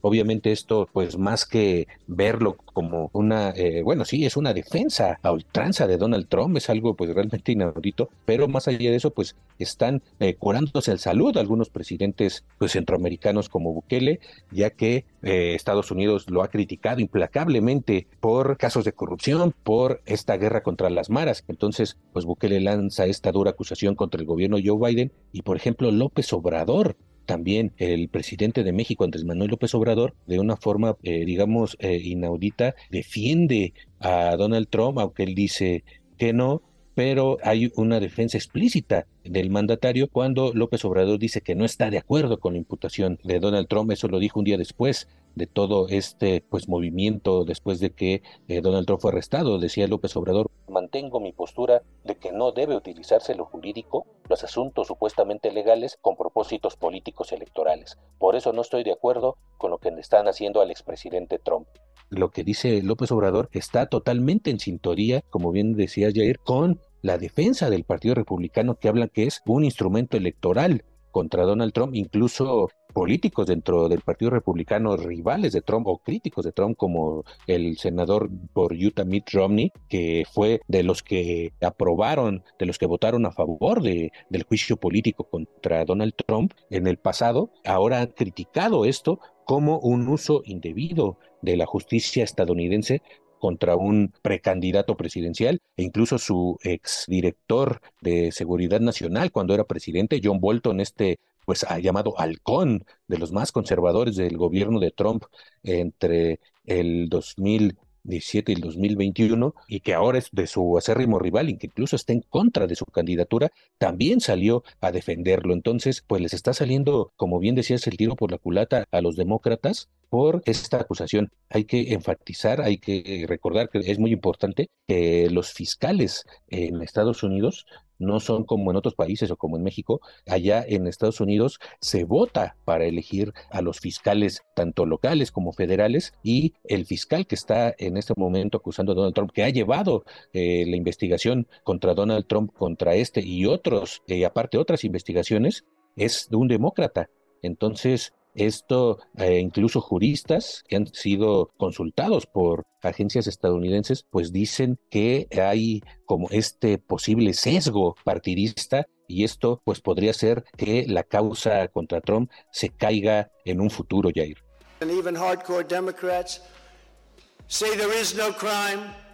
Obviamente 0.00 0.52
esto, 0.52 0.88
pues 0.92 1.18
más 1.18 1.44
que 1.44 1.88
verlo 2.06 2.56
como 2.72 3.10
una, 3.12 3.50
eh, 3.50 3.82
bueno, 3.82 4.04
sí, 4.04 4.24
es 4.24 4.36
una 4.36 4.54
defensa 4.54 5.18
a 5.22 5.32
ultranza 5.32 5.86
de 5.86 5.96
Donald 5.96 6.28
Trump, 6.28 6.56
es 6.56 6.70
algo 6.70 6.94
pues 6.94 7.10
realmente 7.14 7.52
inaudito, 7.52 8.08
pero 8.24 8.46
más 8.48 8.68
allá 8.68 8.90
de 8.90 8.96
eso, 8.96 9.10
pues 9.10 9.34
están 9.58 10.02
eh, 10.20 10.34
curándose 10.34 10.92
el 10.92 10.98
salud 10.98 11.36
algunos 11.36 11.70
presidentes 11.70 12.44
pues 12.58 12.72
centroamericanos 12.72 13.48
como 13.48 13.72
Bukele, 13.72 14.20
ya 14.50 14.70
que 14.70 15.04
eh, 15.22 15.54
Estados 15.54 15.90
Unidos 15.90 16.30
lo 16.30 16.42
ha 16.42 16.48
criticado 16.48 17.00
implacablemente 17.00 18.06
por 18.20 18.56
casos 18.56 18.84
de 18.84 18.92
corrupción, 18.92 19.54
por 19.64 20.00
esta 20.06 20.36
guerra 20.36 20.62
contra 20.62 20.90
las 20.90 21.10
maras. 21.10 21.44
Entonces, 21.48 21.96
pues 22.12 22.24
Bukele 22.24 22.60
lanza 22.60 23.06
esta 23.06 23.32
dura 23.32 23.50
acusación 23.50 23.94
contra 23.94 24.20
el 24.20 24.26
gobierno 24.26 24.58
Joe 24.64 24.90
Biden 24.90 25.12
y, 25.32 25.42
por 25.42 25.56
ejemplo, 25.56 25.90
López 25.90 26.32
Obrador 26.32 26.96
también 27.28 27.72
el 27.76 28.08
presidente 28.08 28.64
de 28.64 28.72
México, 28.72 29.04
Andrés 29.04 29.26
Manuel 29.26 29.50
López 29.50 29.74
Obrador, 29.74 30.14
de 30.26 30.40
una 30.40 30.56
forma, 30.56 30.96
eh, 31.02 31.26
digamos, 31.26 31.76
eh, 31.78 32.00
inaudita, 32.02 32.74
defiende 32.90 33.74
a 34.00 34.34
Donald 34.36 34.68
Trump, 34.70 34.98
aunque 34.98 35.24
él 35.24 35.34
dice 35.34 35.84
que 36.16 36.32
no, 36.32 36.62
pero 36.94 37.36
hay 37.44 37.70
una 37.76 38.00
defensa 38.00 38.38
explícita 38.38 39.06
del 39.24 39.50
mandatario 39.50 40.08
cuando 40.08 40.54
López 40.54 40.82
Obrador 40.86 41.18
dice 41.18 41.42
que 41.42 41.54
no 41.54 41.66
está 41.66 41.90
de 41.90 41.98
acuerdo 41.98 42.40
con 42.40 42.54
la 42.54 42.60
imputación 42.60 43.18
de 43.22 43.40
Donald 43.40 43.68
Trump, 43.68 43.90
eso 43.90 44.08
lo 44.08 44.18
dijo 44.20 44.38
un 44.38 44.46
día 44.46 44.56
después 44.56 45.06
de 45.38 45.46
todo 45.46 45.88
este 45.88 46.44
pues 46.48 46.68
movimiento 46.68 47.44
después 47.44 47.80
de 47.80 47.90
que 47.90 48.22
eh, 48.48 48.60
Donald 48.60 48.86
Trump 48.86 49.00
fue 49.00 49.12
arrestado. 49.12 49.58
Decía 49.58 49.88
López 49.88 50.14
Obrador, 50.16 50.50
mantengo 50.68 51.20
mi 51.20 51.32
postura 51.32 51.82
de 52.04 52.16
que 52.16 52.32
no 52.32 52.52
debe 52.52 52.76
utilizarse 52.76 53.34
lo 53.34 53.46
jurídico, 53.46 54.06
los 54.28 54.44
asuntos 54.44 54.86
supuestamente 54.88 55.50
legales, 55.50 55.98
con 56.02 56.16
propósitos 56.16 56.76
políticos 56.76 57.32
electorales. 57.32 57.98
Por 58.18 58.36
eso 58.36 58.52
no 58.52 58.62
estoy 58.62 58.84
de 58.84 58.92
acuerdo 58.92 59.36
con 59.56 59.70
lo 59.70 59.78
que 59.78 59.90
le 59.90 60.00
están 60.00 60.28
haciendo 60.28 60.60
al 60.60 60.70
expresidente 60.70 61.38
Trump. 61.38 61.66
Lo 62.10 62.30
que 62.30 62.44
dice 62.44 62.82
López 62.82 63.12
Obrador 63.12 63.48
está 63.52 63.86
totalmente 63.86 64.50
en 64.50 64.58
sintonía, 64.58 65.22
como 65.30 65.52
bien 65.52 65.74
decía 65.74 66.10
Jair, 66.12 66.38
con 66.38 66.80
la 67.02 67.18
defensa 67.18 67.70
del 67.70 67.84
Partido 67.84 68.14
Republicano 68.14 68.76
que 68.76 68.88
habla 68.88 69.08
que 69.08 69.24
es 69.24 69.42
un 69.46 69.64
instrumento 69.64 70.16
electoral 70.16 70.84
contra 71.10 71.44
Donald 71.44 71.72
Trump, 71.72 71.94
incluso 71.94 72.68
políticos 72.92 73.46
dentro 73.46 73.88
del 73.88 74.00
Partido 74.00 74.30
Republicano 74.30 74.96
rivales 74.96 75.52
de 75.52 75.62
Trump 75.62 75.86
o 75.86 75.98
críticos 75.98 76.44
de 76.44 76.52
Trump 76.52 76.76
como 76.76 77.24
el 77.46 77.78
senador 77.78 78.30
por 78.52 78.72
Utah 78.72 79.04
Mitt 79.04 79.30
Romney, 79.30 79.72
que 79.88 80.24
fue 80.32 80.60
de 80.68 80.82
los 80.82 81.02
que 81.02 81.52
aprobaron, 81.60 82.42
de 82.58 82.66
los 82.66 82.78
que 82.78 82.86
votaron 82.86 83.26
a 83.26 83.32
favor 83.32 83.82
de, 83.82 84.12
del 84.30 84.42
juicio 84.44 84.76
político 84.76 85.24
contra 85.24 85.84
Donald 85.84 86.14
Trump 86.26 86.52
en 86.70 86.86
el 86.86 86.98
pasado, 86.98 87.50
ahora 87.64 88.00
han 88.00 88.08
criticado 88.08 88.84
esto 88.84 89.20
como 89.44 89.78
un 89.78 90.08
uso 90.08 90.42
indebido 90.44 91.18
de 91.40 91.56
la 91.56 91.66
justicia 91.66 92.24
estadounidense 92.24 93.02
contra 93.38 93.76
un 93.76 94.12
precandidato 94.22 94.96
presidencial 94.96 95.60
e 95.76 95.82
incluso 95.82 96.18
su 96.18 96.58
exdirector 96.62 97.80
de 98.00 98.32
Seguridad 98.32 98.80
Nacional 98.80 99.32
cuando 99.32 99.54
era 99.54 99.64
presidente, 99.64 100.20
John 100.22 100.40
Bolton, 100.40 100.80
este 100.80 101.18
pues 101.44 101.64
ha 101.64 101.78
llamado 101.78 102.12
halcón 102.20 102.84
de 103.06 103.16
los 103.16 103.32
más 103.32 103.52
conservadores 103.52 104.16
del 104.16 104.36
gobierno 104.36 104.80
de 104.80 104.90
Trump 104.90 105.24
entre 105.62 106.40
el 106.66 107.08
2000 107.08 107.78
17 108.08 108.52
y 108.52 108.54
el 108.56 108.60
2021 108.60 109.54
y 109.68 109.80
que 109.80 109.94
ahora 109.94 110.18
es 110.18 110.28
de 110.32 110.46
su 110.46 110.76
acérrimo 110.76 111.18
rival 111.18 111.48
y 111.48 111.56
que 111.56 111.68
incluso 111.68 111.96
está 111.96 112.12
en 112.12 112.22
contra 112.22 112.66
de 112.66 112.74
su 112.74 112.84
candidatura, 112.86 113.50
también 113.78 114.20
salió 114.20 114.64
a 114.80 114.92
defenderlo. 114.92 115.54
Entonces, 115.54 116.02
pues 116.06 116.20
les 116.20 116.34
está 116.34 116.52
saliendo, 116.52 117.12
como 117.16 117.38
bien 117.38 117.54
decías, 117.54 117.86
el 117.86 117.96
tiro 117.96 118.16
por 118.16 118.30
la 118.30 118.38
culata 118.38 118.86
a 118.90 119.00
los 119.00 119.16
demócratas 119.16 119.88
por 120.08 120.42
esta 120.46 120.78
acusación. 120.78 121.30
Hay 121.50 121.64
que 121.64 121.92
enfatizar, 121.92 122.60
hay 122.60 122.78
que 122.78 123.26
recordar 123.28 123.68
que 123.68 123.78
es 123.78 123.98
muy 123.98 124.12
importante 124.12 124.68
que 124.86 125.28
los 125.30 125.52
fiscales 125.52 126.24
en 126.48 126.82
Estados 126.82 127.22
Unidos 127.22 127.66
no 127.98 128.20
son 128.20 128.44
como 128.44 128.70
en 128.70 128.76
otros 128.76 128.94
países 128.94 129.30
o 129.30 129.36
como 129.36 129.56
en 129.56 129.62
México. 129.62 130.00
Allá 130.26 130.64
en 130.66 130.86
Estados 130.86 131.20
Unidos 131.20 131.58
se 131.80 132.04
vota 132.04 132.56
para 132.64 132.86
elegir 132.86 133.32
a 133.50 133.60
los 133.60 133.80
fiscales, 133.80 134.42
tanto 134.54 134.86
locales 134.86 135.32
como 135.32 135.52
federales, 135.52 136.14
y 136.22 136.54
el 136.64 136.86
fiscal 136.86 137.26
que 137.26 137.34
está 137.34 137.74
en 137.78 137.96
este 137.96 138.14
momento 138.16 138.58
acusando 138.58 138.92
a 138.92 138.94
Donald 138.94 139.14
Trump, 139.14 139.32
que 139.32 139.44
ha 139.44 139.50
llevado 139.50 140.04
eh, 140.32 140.64
la 140.66 140.76
investigación 140.76 141.46
contra 141.64 141.94
Donald 141.94 142.26
Trump, 142.26 142.52
contra 142.52 142.94
este 142.94 143.20
y 143.20 143.46
otros, 143.46 144.02
y 144.06 144.22
eh, 144.22 144.26
aparte 144.26 144.58
otras 144.58 144.84
investigaciones, 144.84 145.64
es 145.96 146.28
de 146.30 146.36
un 146.36 146.48
demócrata. 146.48 147.10
Entonces, 147.42 148.12
esto, 148.38 148.98
eh, 149.16 149.38
incluso 149.40 149.80
juristas 149.80 150.64
que 150.68 150.76
han 150.76 150.86
sido 150.86 151.50
consultados 151.56 152.26
por 152.26 152.66
agencias 152.82 153.26
estadounidenses, 153.26 154.04
pues 154.08 154.32
dicen 154.32 154.78
que 154.90 155.28
hay 155.42 155.82
como 156.06 156.28
este 156.30 156.78
posible 156.78 157.34
sesgo 157.34 157.96
partidista 158.04 158.86
y 159.08 159.24
esto 159.24 159.60
pues 159.64 159.80
podría 159.80 160.12
ser 160.12 160.44
que 160.56 160.86
la 160.86 161.02
causa 161.02 161.68
contra 161.68 162.00
Trump 162.00 162.30
se 162.52 162.68
caiga 162.68 163.30
en 163.44 163.60
un 163.60 163.70
futuro, 163.70 164.10
Jair. 164.14 164.38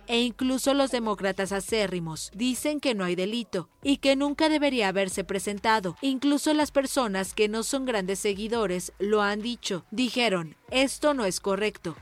E 0.06 0.20
incluso 0.20 0.74
los 0.74 0.90
demócratas 0.90 1.52
acérrimos 1.52 2.30
dicen 2.34 2.80
que 2.80 2.94
no 2.94 3.04
hay 3.04 3.14
delito 3.14 3.68
y 3.82 3.98
que 3.98 4.16
nunca 4.16 4.48
debería 4.48 4.88
haberse 4.88 5.24
presentado. 5.24 5.96
Incluso 6.00 6.52
las 6.54 6.70
personas 6.70 7.34
que 7.34 7.48
no 7.48 7.62
son 7.62 7.84
grandes 7.84 8.18
seguidores 8.18 8.92
lo 8.98 9.22
han 9.22 9.40
dicho. 9.40 9.84
Dijeron, 9.90 10.56
esto 10.70 11.14
no 11.14 11.24
es 11.24 11.40
correcto. 11.40 11.96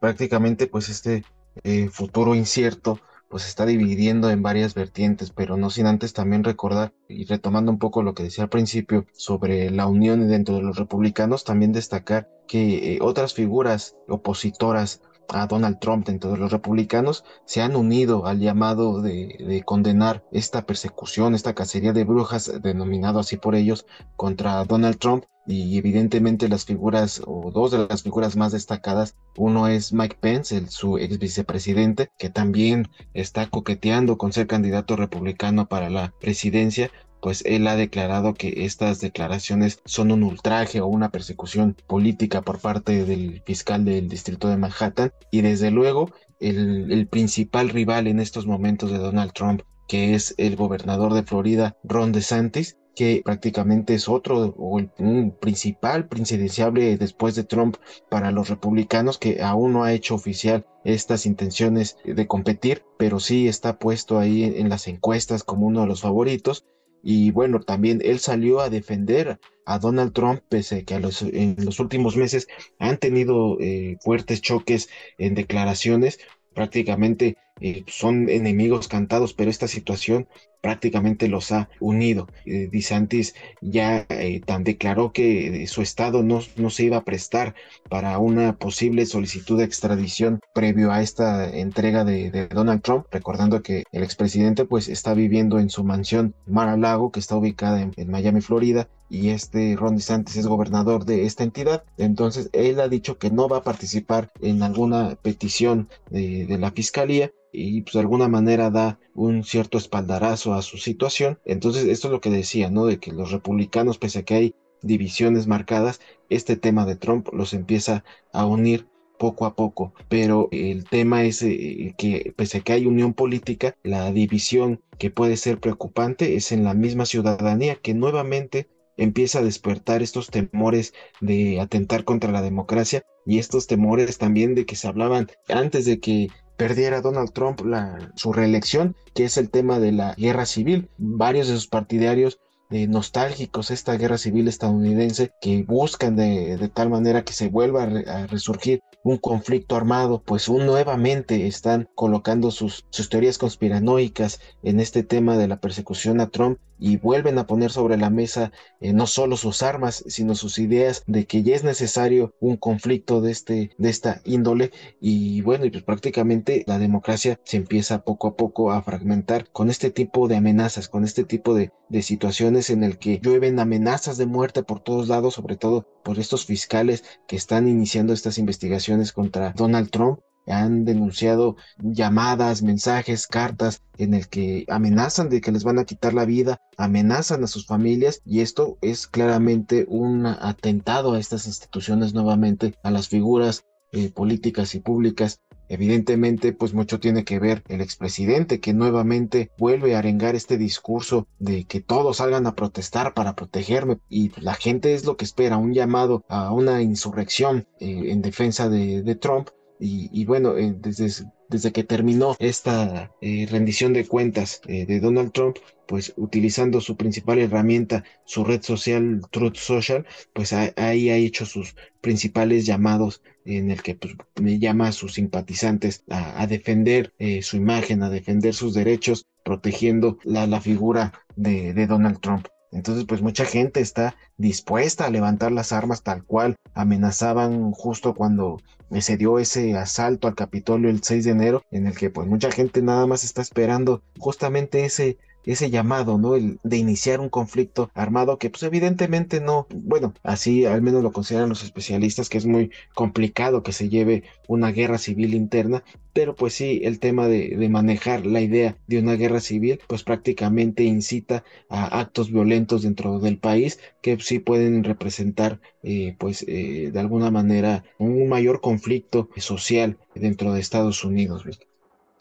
Prácticamente 0.00 0.66
pues 0.66 0.88
este 0.88 1.24
eh, 1.62 1.88
futuro 1.90 2.34
incierto 2.34 3.00
pues 3.30 3.46
está 3.46 3.64
dividiendo 3.64 4.28
en 4.28 4.42
varias 4.42 4.74
vertientes, 4.74 5.30
pero 5.30 5.56
no 5.56 5.70
sin 5.70 5.86
antes 5.86 6.12
también 6.12 6.42
recordar 6.42 6.92
y 7.08 7.24
retomando 7.26 7.70
un 7.70 7.78
poco 7.78 8.02
lo 8.02 8.12
que 8.12 8.24
decía 8.24 8.42
al 8.42 8.50
principio 8.50 9.06
sobre 9.12 9.70
la 9.70 9.86
unión 9.86 10.28
dentro 10.28 10.56
de 10.56 10.62
los 10.62 10.76
republicanos, 10.76 11.44
también 11.44 11.70
destacar 11.70 12.28
que 12.48 12.94
eh, 12.94 12.98
otras 13.00 13.32
figuras 13.32 13.96
opositoras 14.08 15.00
a 15.32 15.46
Donald 15.46 15.78
Trump 15.78 16.06
dentro 16.06 16.30
de 16.32 16.38
los 16.38 16.52
republicanos 16.52 17.24
se 17.44 17.62
han 17.62 17.76
unido 17.76 18.26
al 18.26 18.40
llamado 18.40 19.00
de, 19.00 19.36
de, 19.38 19.62
condenar 19.62 20.24
esta 20.32 20.66
persecución, 20.66 21.34
esta 21.34 21.54
cacería 21.54 21.92
de 21.92 22.04
brujas, 22.04 22.52
denominado 22.62 23.18
así 23.18 23.36
por 23.36 23.54
ellos, 23.54 23.86
contra 24.16 24.64
Donald 24.64 24.98
Trump. 24.98 25.24
Y 25.46 25.78
evidentemente 25.78 26.48
las 26.48 26.64
figuras, 26.64 27.22
o 27.26 27.50
dos 27.50 27.72
de 27.72 27.86
las 27.88 28.02
figuras 28.02 28.36
más 28.36 28.52
destacadas, 28.52 29.16
uno 29.36 29.66
es 29.66 29.92
Mike 29.92 30.18
Pence, 30.20 30.56
el, 30.56 30.68
su 30.68 30.98
ex 30.98 31.18
vicepresidente, 31.18 32.10
que 32.18 32.30
también 32.30 32.88
está 33.14 33.48
coqueteando 33.48 34.16
con 34.16 34.32
ser 34.32 34.46
candidato 34.46 34.96
republicano 34.96 35.66
para 35.66 35.90
la 35.90 36.12
presidencia, 36.20 36.90
pues 37.20 37.42
él 37.46 37.66
ha 37.66 37.76
declarado 37.76 38.34
que 38.34 38.64
estas 38.64 39.00
declaraciones 39.00 39.80
son 39.84 40.10
un 40.10 40.22
ultraje 40.22 40.80
o 40.80 40.86
una 40.86 41.10
persecución 41.10 41.76
política 41.86 42.42
por 42.42 42.60
parte 42.60 43.04
del 43.04 43.42
fiscal 43.44 43.84
del 43.84 44.08
distrito 44.08 44.48
de 44.48 44.56
Manhattan 44.56 45.12
y 45.30 45.42
desde 45.42 45.70
luego 45.70 46.10
el, 46.40 47.06
principal 47.08 47.68
rival 47.68 48.06
en 48.06 48.20
estos 48.20 48.46
momentos 48.46 48.90
de 48.90 48.98
Donald 48.98 49.32
Trump 49.32 49.62
que 49.88 50.14
es 50.14 50.34
el 50.38 50.54
gobernador 50.54 51.14
de 51.14 51.24
Florida, 51.24 51.76
Ron 51.82 52.12
DeSantis, 52.12 52.76
que 52.94 53.22
prácticamente 53.24 53.94
es 53.94 54.08
otro 54.08 54.54
o 54.56 54.78
el 54.78 54.90
un 54.98 55.36
principal 55.36 56.06
presidenciable 56.06 56.96
después 56.96 57.34
de 57.34 57.42
Trump 57.42 57.76
para 58.08 58.30
los 58.30 58.48
republicanos 58.48 59.18
que 59.18 59.42
aún 59.42 59.72
no 59.72 59.82
ha 59.82 59.92
hecho 59.92 60.14
oficial 60.14 60.64
estas 60.84 61.26
intenciones 61.26 61.96
de 62.04 62.26
competir, 62.28 62.84
pero 62.98 63.18
sí 63.18 63.48
está 63.48 63.80
puesto 63.80 64.20
ahí 64.20 64.44
en 64.44 64.68
las 64.68 64.86
encuestas 64.86 65.42
como 65.42 65.66
uno 65.66 65.80
de 65.80 65.88
los 65.88 66.02
favoritos 66.02 66.64
y 67.02 67.30
bueno, 67.30 67.60
también 67.60 68.00
él 68.04 68.18
salió 68.18 68.60
a 68.60 68.70
defender 68.70 69.38
a 69.64 69.78
Donald 69.78 70.12
Trump, 70.12 70.42
pese 70.48 70.76
a 70.78 70.82
que 70.84 70.94
a 70.94 71.00
los, 71.00 71.22
en 71.22 71.56
los 71.58 71.80
últimos 71.80 72.16
meses 72.16 72.48
han 72.78 72.98
tenido 72.98 73.58
eh, 73.60 73.96
fuertes 74.00 74.40
choques 74.40 74.88
en 75.18 75.34
declaraciones, 75.34 76.18
prácticamente 76.54 77.36
eh, 77.60 77.84
son 77.86 78.28
enemigos 78.28 78.88
cantados, 78.88 79.34
pero 79.34 79.50
esta 79.50 79.68
situación 79.68 80.28
prácticamente 80.60 81.28
los 81.28 81.52
ha 81.52 81.68
unido. 81.80 82.28
Eh, 82.44 82.68
DeSantis 82.70 83.34
ya 83.60 84.06
eh, 84.08 84.40
tan 84.44 84.64
declaró 84.64 85.12
que 85.12 85.66
su 85.66 85.82
estado 85.82 86.22
no, 86.22 86.40
no 86.56 86.70
se 86.70 86.84
iba 86.84 86.98
a 86.98 87.04
prestar 87.04 87.54
para 87.88 88.18
una 88.18 88.56
posible 88.56 89.06
solicitud 89.06 89.58
de 89.58 89.64
extradición 89.64 90.40
previo 90.54 90.92
a 90.92 91.02
esta 91.02 91.50
entrega 91.50 92.04
de, 92.04 92.48
Donald 92.48 92.82
Trump, 92.82 93.06
recordando 93.10 93.62
que 93.62 93.84
el 93.92 94.02
expresidente 94.02 94.64
pues 94.64 94.88
está 94.88 95.14
viviendo 95.14 95.58
en 95.58 95.70
su 95.70 95.84
mansión 95.84 96.34
Mar-a-Lago, 96.46 97.10
que 97.10 97.20
está 97.20 97.36
ubicada 97.36 97.80
en, 97.80 98.10
Miami, 98.10 98.40
Florida, 98.40 98.88
y 99.08 99.30
este 99.30 99.76
Ron 99.76 99.96
DeSantis 99.96 100.36
es 100.36 100.46
gobernador 100.46 101.04
de 101.04 101.24
esta 101.24 101.44
entidad. 101.44 101.84
Entonces 101.96 102.48
él 102.52 102.80
ha 102.80 102.88
dicho 102.88 103.18
que 103.18 103.30
no 103.30 103.48
va 103.48 103.58
a 103.58 103.62
participar 103.62 104.30
en 104.40 104.62
alguna 104.62 105.16
petición 105.16 105.88
de, 106.10 106.46
de 106.46 106.58
la 106.58 106.70
fiscalía 106.70 107.32
y 107.52 107.82
pues 107.82 107.94
de 107.94 108.00
alguna 108.00 108.28
manera 108.28 108.70
da 108.70 108.98
un 109.14 109.44
cierto 109.44 109.78
espaldarazo 109.78 110.54
a 110.54 110.62
su 110.62 110.78
situación. 110.78 111.38
Entonces 111.44 111.84
esto 111.84 112.08
es 112.08 112.12
lo 112.12 112.20
que 112.20 112.30
decía, 112.30 112.70
¿no? 112.70 112.86
De 112.86 112.98
que 112.98 113.12
los 113.12 113.30
republicanos, 113.30 113.98
pese 113.98 114.20
a 114.20 114.22
que 114.22 114.34
hay 114.34 114.54
divisiones 114.82 115.46
marcadas, 115.46 116.00
este 116.28 116.56
tema 116.56 116.86
de 116.86 116.96
Trump 116.96 117.28
los 117.32 117.52
empieza 117.52 118.04
a 118.32 118.46
unir 118.46 118.86
poco 119.18 119.44
a 119.44 119.54
poco, 119.54 119.92
pero 120.08 120.48
el 120.50 120.84
tema 120.84 121.24
es 121.24 121.42
eh, 121.42 121.94
que 121.98 122.32
pese 122.36 122.58
a 122.58 122.60
que 122.62 122.72
hay 122.72 122.86
unión 122.86 123.12
política, 123.12 123.76
la 123.82 124.10
división 124.12 124.80
que 124.98 125.10
puede 125.10 125.36
ser 125.36 125.60
preocupante 125.60 126.36
es 126.36 126.52
en 126.52 126.64
la 126.64 126.72
misma 126.72 127.04
ciudadanía 127.04 127.76
que 127.76 127.92
nuevamente 127.92 128.68
empieza 128.96 129.40
a 129.40 129.42
despertar 129.42 130.02
estos 130.02 130.28
temores 130.28 130.94
de 131.20 131.60
atentar 131.60 132.04
contra 132.04 132.32
la 132.32 132.40
democracia 132.40 133.02
y 133.26 133.38
estos 133.38 133.66
temores 133.66 134.16
también 134.16 134.54
de 134.54 134.64
que 134.64 134.76
se 134.76 134.88
hablaban 134.88 135.28
antes 135.48 135.84
de 135.84 136.00
que 136.00 136.28
perdiera 136.60 137.00
Donald 137.00 137.32
Trump 137.32 137.62
la, 137.64 138.12
su 138.16 138.34
reelección, 138.34 138.94
que 139.14 139.24
es 139.24 139.38
el 139.38 139.48
tema 139.48 139.78
de 139.78 139.92
la 139.92 140.12
guerra 140.12 140.44
civil. 140.44 140.90
Varios 140.98 141.48
de 141.48 141.54
sus 141.54 141.68
partidarios 141.68 142.38
eh, 142.68 142.86
nostálgicos 142.86 143.70
esta 143.70 143.96
guerra 143.96 144.18
civil 144.18 144.46
estadounidense 144.46 145.30
que 145.40 145.62
buscan 145.62 146.16
de, 146.16 146.70
tal 146.74 146.90
manera 146.90 147.24
que 147.24 147.32
se 147.32 147.48
vuelva 147.48 147.84
a, 147.84 148.26
resurgir 148.26 148.82
un 149.04 149.16
conflicto 149.16 149.74
armado, 149.74 150.22
pues 150.22 150.50
nuevamente 150.50 151.46
están 151.46 151.88
colocando 151.94 152.50
sus, 152.50 152.84
sus 152.90 153.08
teorías 153.08 153.38
conspiranoicas 153.38 154.38
en 154.62 154.80
este 154.80 155.02
tema 155.02 155.38
de 155.38 155.48
la 155.48 155.60
persecución 155.60 156.20
a 156.20 156.28
Trump 156.28 156.58
y 156.80 156.96
vuelven 156.96 157.38
a 157.38 157.46
poner 157.46 157.70
sobre 157.70 157.96
la 157.96 158.10
mesa 158.10 158.52
eh, 158.80 158.92
no 158.92 159.06
solo 159.06 159.36
sus 159.36 159.62
armas, 159.62 160.02
sino 160.08 160.34
sus 160.34 160.58
ideas 160.58 161.04
de 161.06 161.26
que 161.26 161.42
ya 161.42 161.54
es 161.54 161.62
necesario 161.62 162.34
un 162.40 162.56
conflicto 162.56 163.20
de, 163.20 163.30
este, 163.30 163.70
de 163.78 163.90
esta 163.90 164.22
índole. 164.24 164.72
Y 165.00 165.42
bueno, 165.42 165.66
y 165.66 165.70
pues 165.70 165.84
prácticamente 165.84 166.64
la 166.66 166.78
democracia 166.78 167.38
se 167.44 167.58
empieza 167.58 168.02
poco 168.02 168.28
a 168.28 168.36
poco 168.36 168.72
a 168.72 168.82
fragmentar 168.82 169.50
con 169.50 169.70
este 169.70 169.90
tipo 169.90 170.26
de 170.26 170.36
amenazas, 170.36 170.88
con 170.88 171.04
este 171.04 171.24
tipo 171.24 171.54
de, 171.54 171.70
de 171.88 172.02
situaciones 172.02 172.70
en 172.70 172.82
el 172.82 172.98
que 172.98 173.20
llueven 173.22 173.58
amenazas 173.60 174.16
de 174.16 174.26
muerte 174.26 174.62
por 174.62 174.80
todos 174.80 175.08
lados, 175.08 175.34
sobre 175.34 175.56
todo 175.56 175.86
por 176.02 176.18
estos 176.18 176.46
fiscales 176.46 177.04
que 177.28 177.36
están 177.36 177.68
iniciando 177.68 178.12
estas 178.12 178.38
investigaciones 178.38 179.12
contra 179.12 179.52
Donald 179.52 179.90
Trump 179.90 180.20
han 180.46 180.84
denunciado 180.84 181.56
llamadas, 181.78 182.62
mensajes, 182.62 183.26
cartas 183.26 183.82
en 183.98 184.14
el 184.14 184.28
que 184.28 184.64
amenazan 184.68 185.28
de 185.28 185.40
que 185.40 185.52
les 185.52 185.64
van 185.64 185.78
a 185.78 185.84
quitar 185.84 186.14
la 186.14 186.24
vida, 186.24 186.58
amenazan 186.76 187.44
a 187.44 187.46
sus 187.46 187.66
familias 187.66 188.22
y 188.24 188.40
esto 188.40 188.78
es 188.80 189.06
claramente 189.06 189.86
un 189.88 190.26
atentado 190.26 191.12
a 191.12 191.18
estas 191.18 191.46
instituciones 191.46 192.14
nuevamente, 192.14 192.74
a 192.82 192.90
las 192.90 193.08
figuras 193.08 193.64
eh, 193.92 194.10
políticas 194.10 194.74
y 194.74 194.80
públicas. 194.80 195.40
Evidentemente, 195.68 196.52
pues 196.52 196.74
mucho 196.74 196.98
tiene 196.98 197.24
que 197.24 197.38
ver 197.38 197.62
el 197.68 197.80
expresidente 197.80 198.58
que 198.58 198.72
nuevamente 198.72 199.52
vuelve 199.56 199.94
a 199.94 200.00
arengar 200.00 200.34
este 200.34 200.58
discurso 200.58 201.28
de 201.38 201.64
que 201.64 201.80
todos 201.80 202.16
salgan 202.16 202.48
a 202.48 202.56
protestar 202.56 203.14
para 203.14 203.36
protegerme 203.36 203.98
y 204.08 204.32
la 204.40 204.54
gente 204.54 204.94
es 204.94 205.04
lo 205.04 205.16
que 205.16 205.24
espera, 205.24 205.58
un 205.58 205.72
llamado 205.72 206.24
a 206.28 206.52
una 206.52 206.82
insurrección 206.82 207.68
eh, 207.78 208.10
en 208.10 208.20
defensa 208.20 208.68
de 208.68 209.14
Trump 209.14 209.50
y, 209.80 210.24
bueno, 210.26 210.58
eh, 210.58 210.74
desde, 210.78 211.26
desde 211.48 211.72
que 211.72 211.84
terminó 211.84 212.36
esta 212.38 213.10
eh, 213.22 213.46
rendición 213.50 213.94
de 213.94 214.06
cuentas 214.06 214.60
eh, 214.66 214.84
de 214.84 215.00
Donald 215.00 215.32
Trump, 215.32 215.56
pues 215.86 216.12
utilizando 216.16 216.80
su 216.80 216.96
principal 216.96 217.38
herramienta, 217.38 218.04
su 218.24 218.44
red 218.44 218.62
social 218.62 219.22
Truth 219.30 219.56
Social, 219.56 220.06
pues 220.34 220.52
ahí 220.52 221.08
ha 221.08 221.16
hecho 221.16 221.46
sus 221.46 221.74
principales 222.00 222.66
llamados 222.66 223.22
en 223.44 223.70
el 223.70 223.82
que 223.82 223.94
pues, 223.94 224.14
llama 224.60 224.88
a 224.88 224.92
sus 224.92 225.14
simpatizantes 225.14 226.04
a, 226.10 226.46
defender 226.46 227.12
su 227.42 227.56
imagen, 227.56 228.02
a 228.02 228.10
defender 228.10 228.54
sus 228.54 228.74
derechos, 228.74 229.24
protegiendo 229.44 230.18
la, 230.22 230.46
la 230.46 230.60
figura 230.60 231.12
de, 231.34 231.72
de 231.72 231.86
Donald 231.86 232.20
Trump. 232.20 232.46
Entonces, 232.72 233.04
pues 233.04 233.20
mucha 233.20 233.44
gente 233.44 233.80
está 233.80 234.16
dispuesta 234.36 235.06
a 235.06 235.10
levantar 235.10 235.52
las 235.52 235.72
armas 235.72 236.02
tal 236.02 236.24
cual 236.24 236.56
amenazaban 236.74 237.72
justo 237.72 238.14
cuando 238.14 238.60
se 239.00 239.16
dio 239.16 239.38
ese 239.38 239.76
asalto 239.76 240.28
al 240.28 240.34
Capitolio 240.34 240.88
el 240.90 241.02
6 241.02 241.24
de 241.24 241.30
enero, 241.30 241.62
en 241.70 241.86
el 241.86 241.96
que 241.96 242.10
pues 242.10 242.28
mucha 242.28 242.50
gente 242.50 242.82
nada 242.82 243.06
más 243.06 243.24
está 243.24 243.42
esperando 243.42 244.02
justamente 244.18 244.84
ese 244.84 245.18
ese 245.44 245.70
llamado, 245.70 246.18
¿no? 246.18 246.34
El 246.34 246.58
de 246.62 246.76
iniciar 246.76 247.20
un 247.20 247.28
conflicto 247.28 247.90
armado 247.94 248.38
que 248.38 248.50
pues 248.50 248.62
evidentemente 248.62 249.40
no, 249.40 249.66
bueno, 249.72 250.14
así 250.22 250.64
al 250.66 250.82
menos 250.82 251.02
lo 251.02 251.12
consideran 251.12 251.48
los 251.48 251.64
especialistas 251.64 252.28
que 252.28 252.38
es 252.38 252.46
muy 252.46 252.70
complicado 252.94 253.62
que 253.62 253.72
se 253.72 253.88
lleve 253.88 254.24
una 254.48 254.72
guerra 254.72 254.98
civil 254.98 255.34
interna, 255.34 255.84
pero 256.12 256.34
pues 256.34 256.54
sí, 256.54 256.80
el 256.84 256.98
tema 256.98 257.28
de, 257.28 257.68
manejar 257.70 258.26
la 258.26 258.40
idea 258.40 258.76
de 258.86 258.98
una 258.98 259.14
guerra 259.14 259.40
civil 259.40 259.80
pues 259.86 260.02
prácticamente 260.02 260.82
incita 260.84 261.44
a 261.68 262.00
actos 262.00 262.30
violentos 262.32 262.82
dentro 262.82 263.20
del 263.20 263.38
país 263.38 263.78
que 264.02 264.18
sí 264.20 264.38
pueden 264.40 264.82
representar 264.84 265.60
eh, 265.82 266.16
pues 266.18 266.44
eh, 266.48 266.90
de 266.92 267.00
alguna 267.00 267.30
manera 267.30 267.84
un 267.98 268.28
mayor 268.28 268.60
conflicto 268.60 269.28
social 269.36 269.98
dentro 270.14 270.52
de 270.52 270.60
Estados 270.60 271.04
Unidos. 271.04 271.44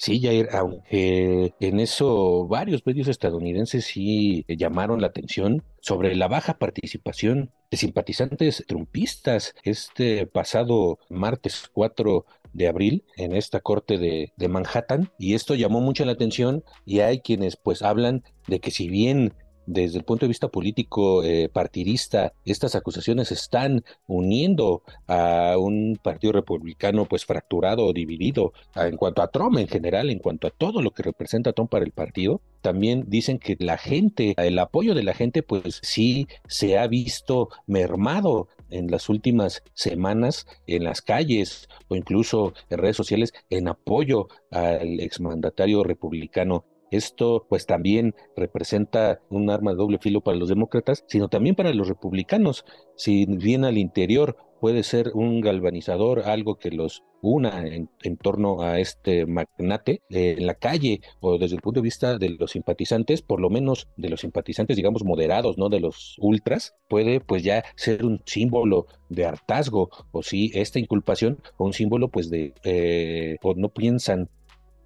Sí, 0.01 0.22
Jair, 0.22 0.48
aunque 0.53 1.53
en 1.60 1.79
eso 1.82 2.48
varios 2.48 2.86
medios 2.86 3.10
estadounidenses 3.10 3.84
sí 3.84 4.46
llamaron 4.48 5.01
la 5.01 5.08
atención 5.08 5.65
sobre 5.82 6.15
la 6.15 6.29
baja 6.29 6.58
participación 6.58 7.51
de 7.70 7.75
simpatizantes 7.75 8.63
trumpistas 8.65 9.56
este 9.63 10.25
pasado 10.25 11.00
martes 11.10 11.70
4 11.74 12.25
de 12.53 12.68
abril 12.70 13.03
en 13.18 13.36
esta 13.36 13.60
corte 13.60 13.98
de, 13.98 14.32
de 14.38 14.48
Manhattan 14.48 15.12
y 15.20 15.34
esto 15.34 15.53
llamó 15.53 15.82
mucho 15.82 16.06
la 16.06 16.13
atención 16.13 16.63
y 16.86 17.01
hay 17.01 17.20
quienes 17.20 17.58
pues 17.58 17.82
hablan 17.82 18.24
de 18.48 18.62
que 18.62 18.72
si 18.72 18.88
bien 18.88 19.34
desde 19.69 19.99
el 19.99 20.03
punto 20.03 20.25
de 20.25 20.29
vista 20.29 20.47
político 20.47 21.23
eh, 21.23 21.47
partidista, 21.47 22.33
estas 22.43 22.73
acusaciones 22.73 23.31
están 23.31 23.83
uniendo 24.07 24.82
a 25.08 25.58
un 25.60 25.99
partido 26.01 26.34
republicano 26.34 27.05
pues 27.05 27.23
fracturado 27.23 27.86
o 27.86 27.93
dividido 27.93 28.51
en 28.75 28.97
cuanto 28.97 29.21
a 29.21 29.29
Trump 29.29 29.60
en 29.60 29.67
general, 29.67 30.10
en 30.10 30.17
cuanto 30.17 30.47
a 30.47 30.49
todo 30.49 30.82
lo 30.82 30.89
que 30.89 31.03
representa 31.03 31.53
Trump 31.53 31.69
para 31.69 31.86
el 31.86 31.91
partido. 31.91 32.41
También 32.62 33.05
dicen 33.08 33.38
que 33.38 33.58
la 33.60 33.77
gente, 33.77 34.34
el 34.38 34.58
apoyo 34.58 34.95
de 34.95 35.03
la 35.03 35.13
gente 35.13 35.43
pues 35.43 35.79
sí 35.84 36.27
se 36.47 36.79
ha 36.79 36.88
visto 36.88 37.49
mermado 37.67 38.47
en 38.71 38.89
las 38.89 39.08
últimas 39.08 39.62
semanas 39.75 40.47
en 40.65 40.84
las 40.84 41.01
calles 41.03 41.69
o 41.89 41.95
incluso 41.95 42.53
en 42.71 42.79
redes 42.79 42.97
sociales 42.97 43.34
en 43.51 43.67
apoyo 43.67 44.29
al 44.51 44.99
exmandatario 44.99 45.84
republicano 45.84 46.65
esto 46.91 47.45
pues 47.49 47.65
también 47.65 48.15
representa 48.36 49.19
un 49.30 49.49
arma 49.49 49.71
de 49.71 49.78
doble 49.78 49.99
filo 49.99 50.21
para 50.21 50.38
los 50.38 50.49
demócratas, 50.49 51.04
sino 51.08 51.28
también 51.28 51.56
para 51.56 51.73
los 51.73 51.88
republicanos. 51.88 52.65
Si 52.95 53.25
bien 53.25 53.65
al 53.65 53.78
interior 53.78 54.38
puede 54.60 54.84
ser 54.84 55.12
un 55.13 55.41
galvanizador, 55.41 56.21
algo 56.21 56.58
que 56.58 56.71
los 56.71 57.04
una 57.21 57.65
en, 57.65 57.89
torno 58.17 58.62
a 58.62 58.80
este 58.80 59.25
magnate 59.25 60.02
eh, 60.10 60.36
en 60.38 60.45
la 60.45 60.56
calle 60.56 61.02
o 61.19 61.38
desde 61.38 61.56
el 61.56 61.62
punto 61.62 61.80
de 61.80 61.84
vista 61.84 62.17
de 62.17 62.30
los 62.30 62.52
simpatizantes, 62.52 63.21
por 63.21 63.41
lo 63.41 63.49
menos 63.49 63.88
de 63.97 64.10
los 64.10 64.21
simpatizantes, 64.21 64.78
digamos, 64.78 65.04
moderados, 65.04 65.58
¿no? 65.58 65.69
De 65.69 65.80
los 65.80 66.15
ultras, 66.19 66.75
puede 66.88 67.19
pues 67.19 67.43
ya 67.43 67.63
ser 67.75 68.06
un 68.06 68.21
símbolo 68.25 68.88
de 69.10 69.25
hartazgo 69.25 69.89
o 70.12 70.23
si 70.23 70.52
esta 70.54 70.80
inculpación 70.80 71.39
o 71.58 71.65
un 71.65 71.73
símbolo 71.73 72.10
pues 72.10 72.30
de, 72.30 72.54
eh, 72.63 73.38
no 73.56 73.69
piensan 73.69 74.30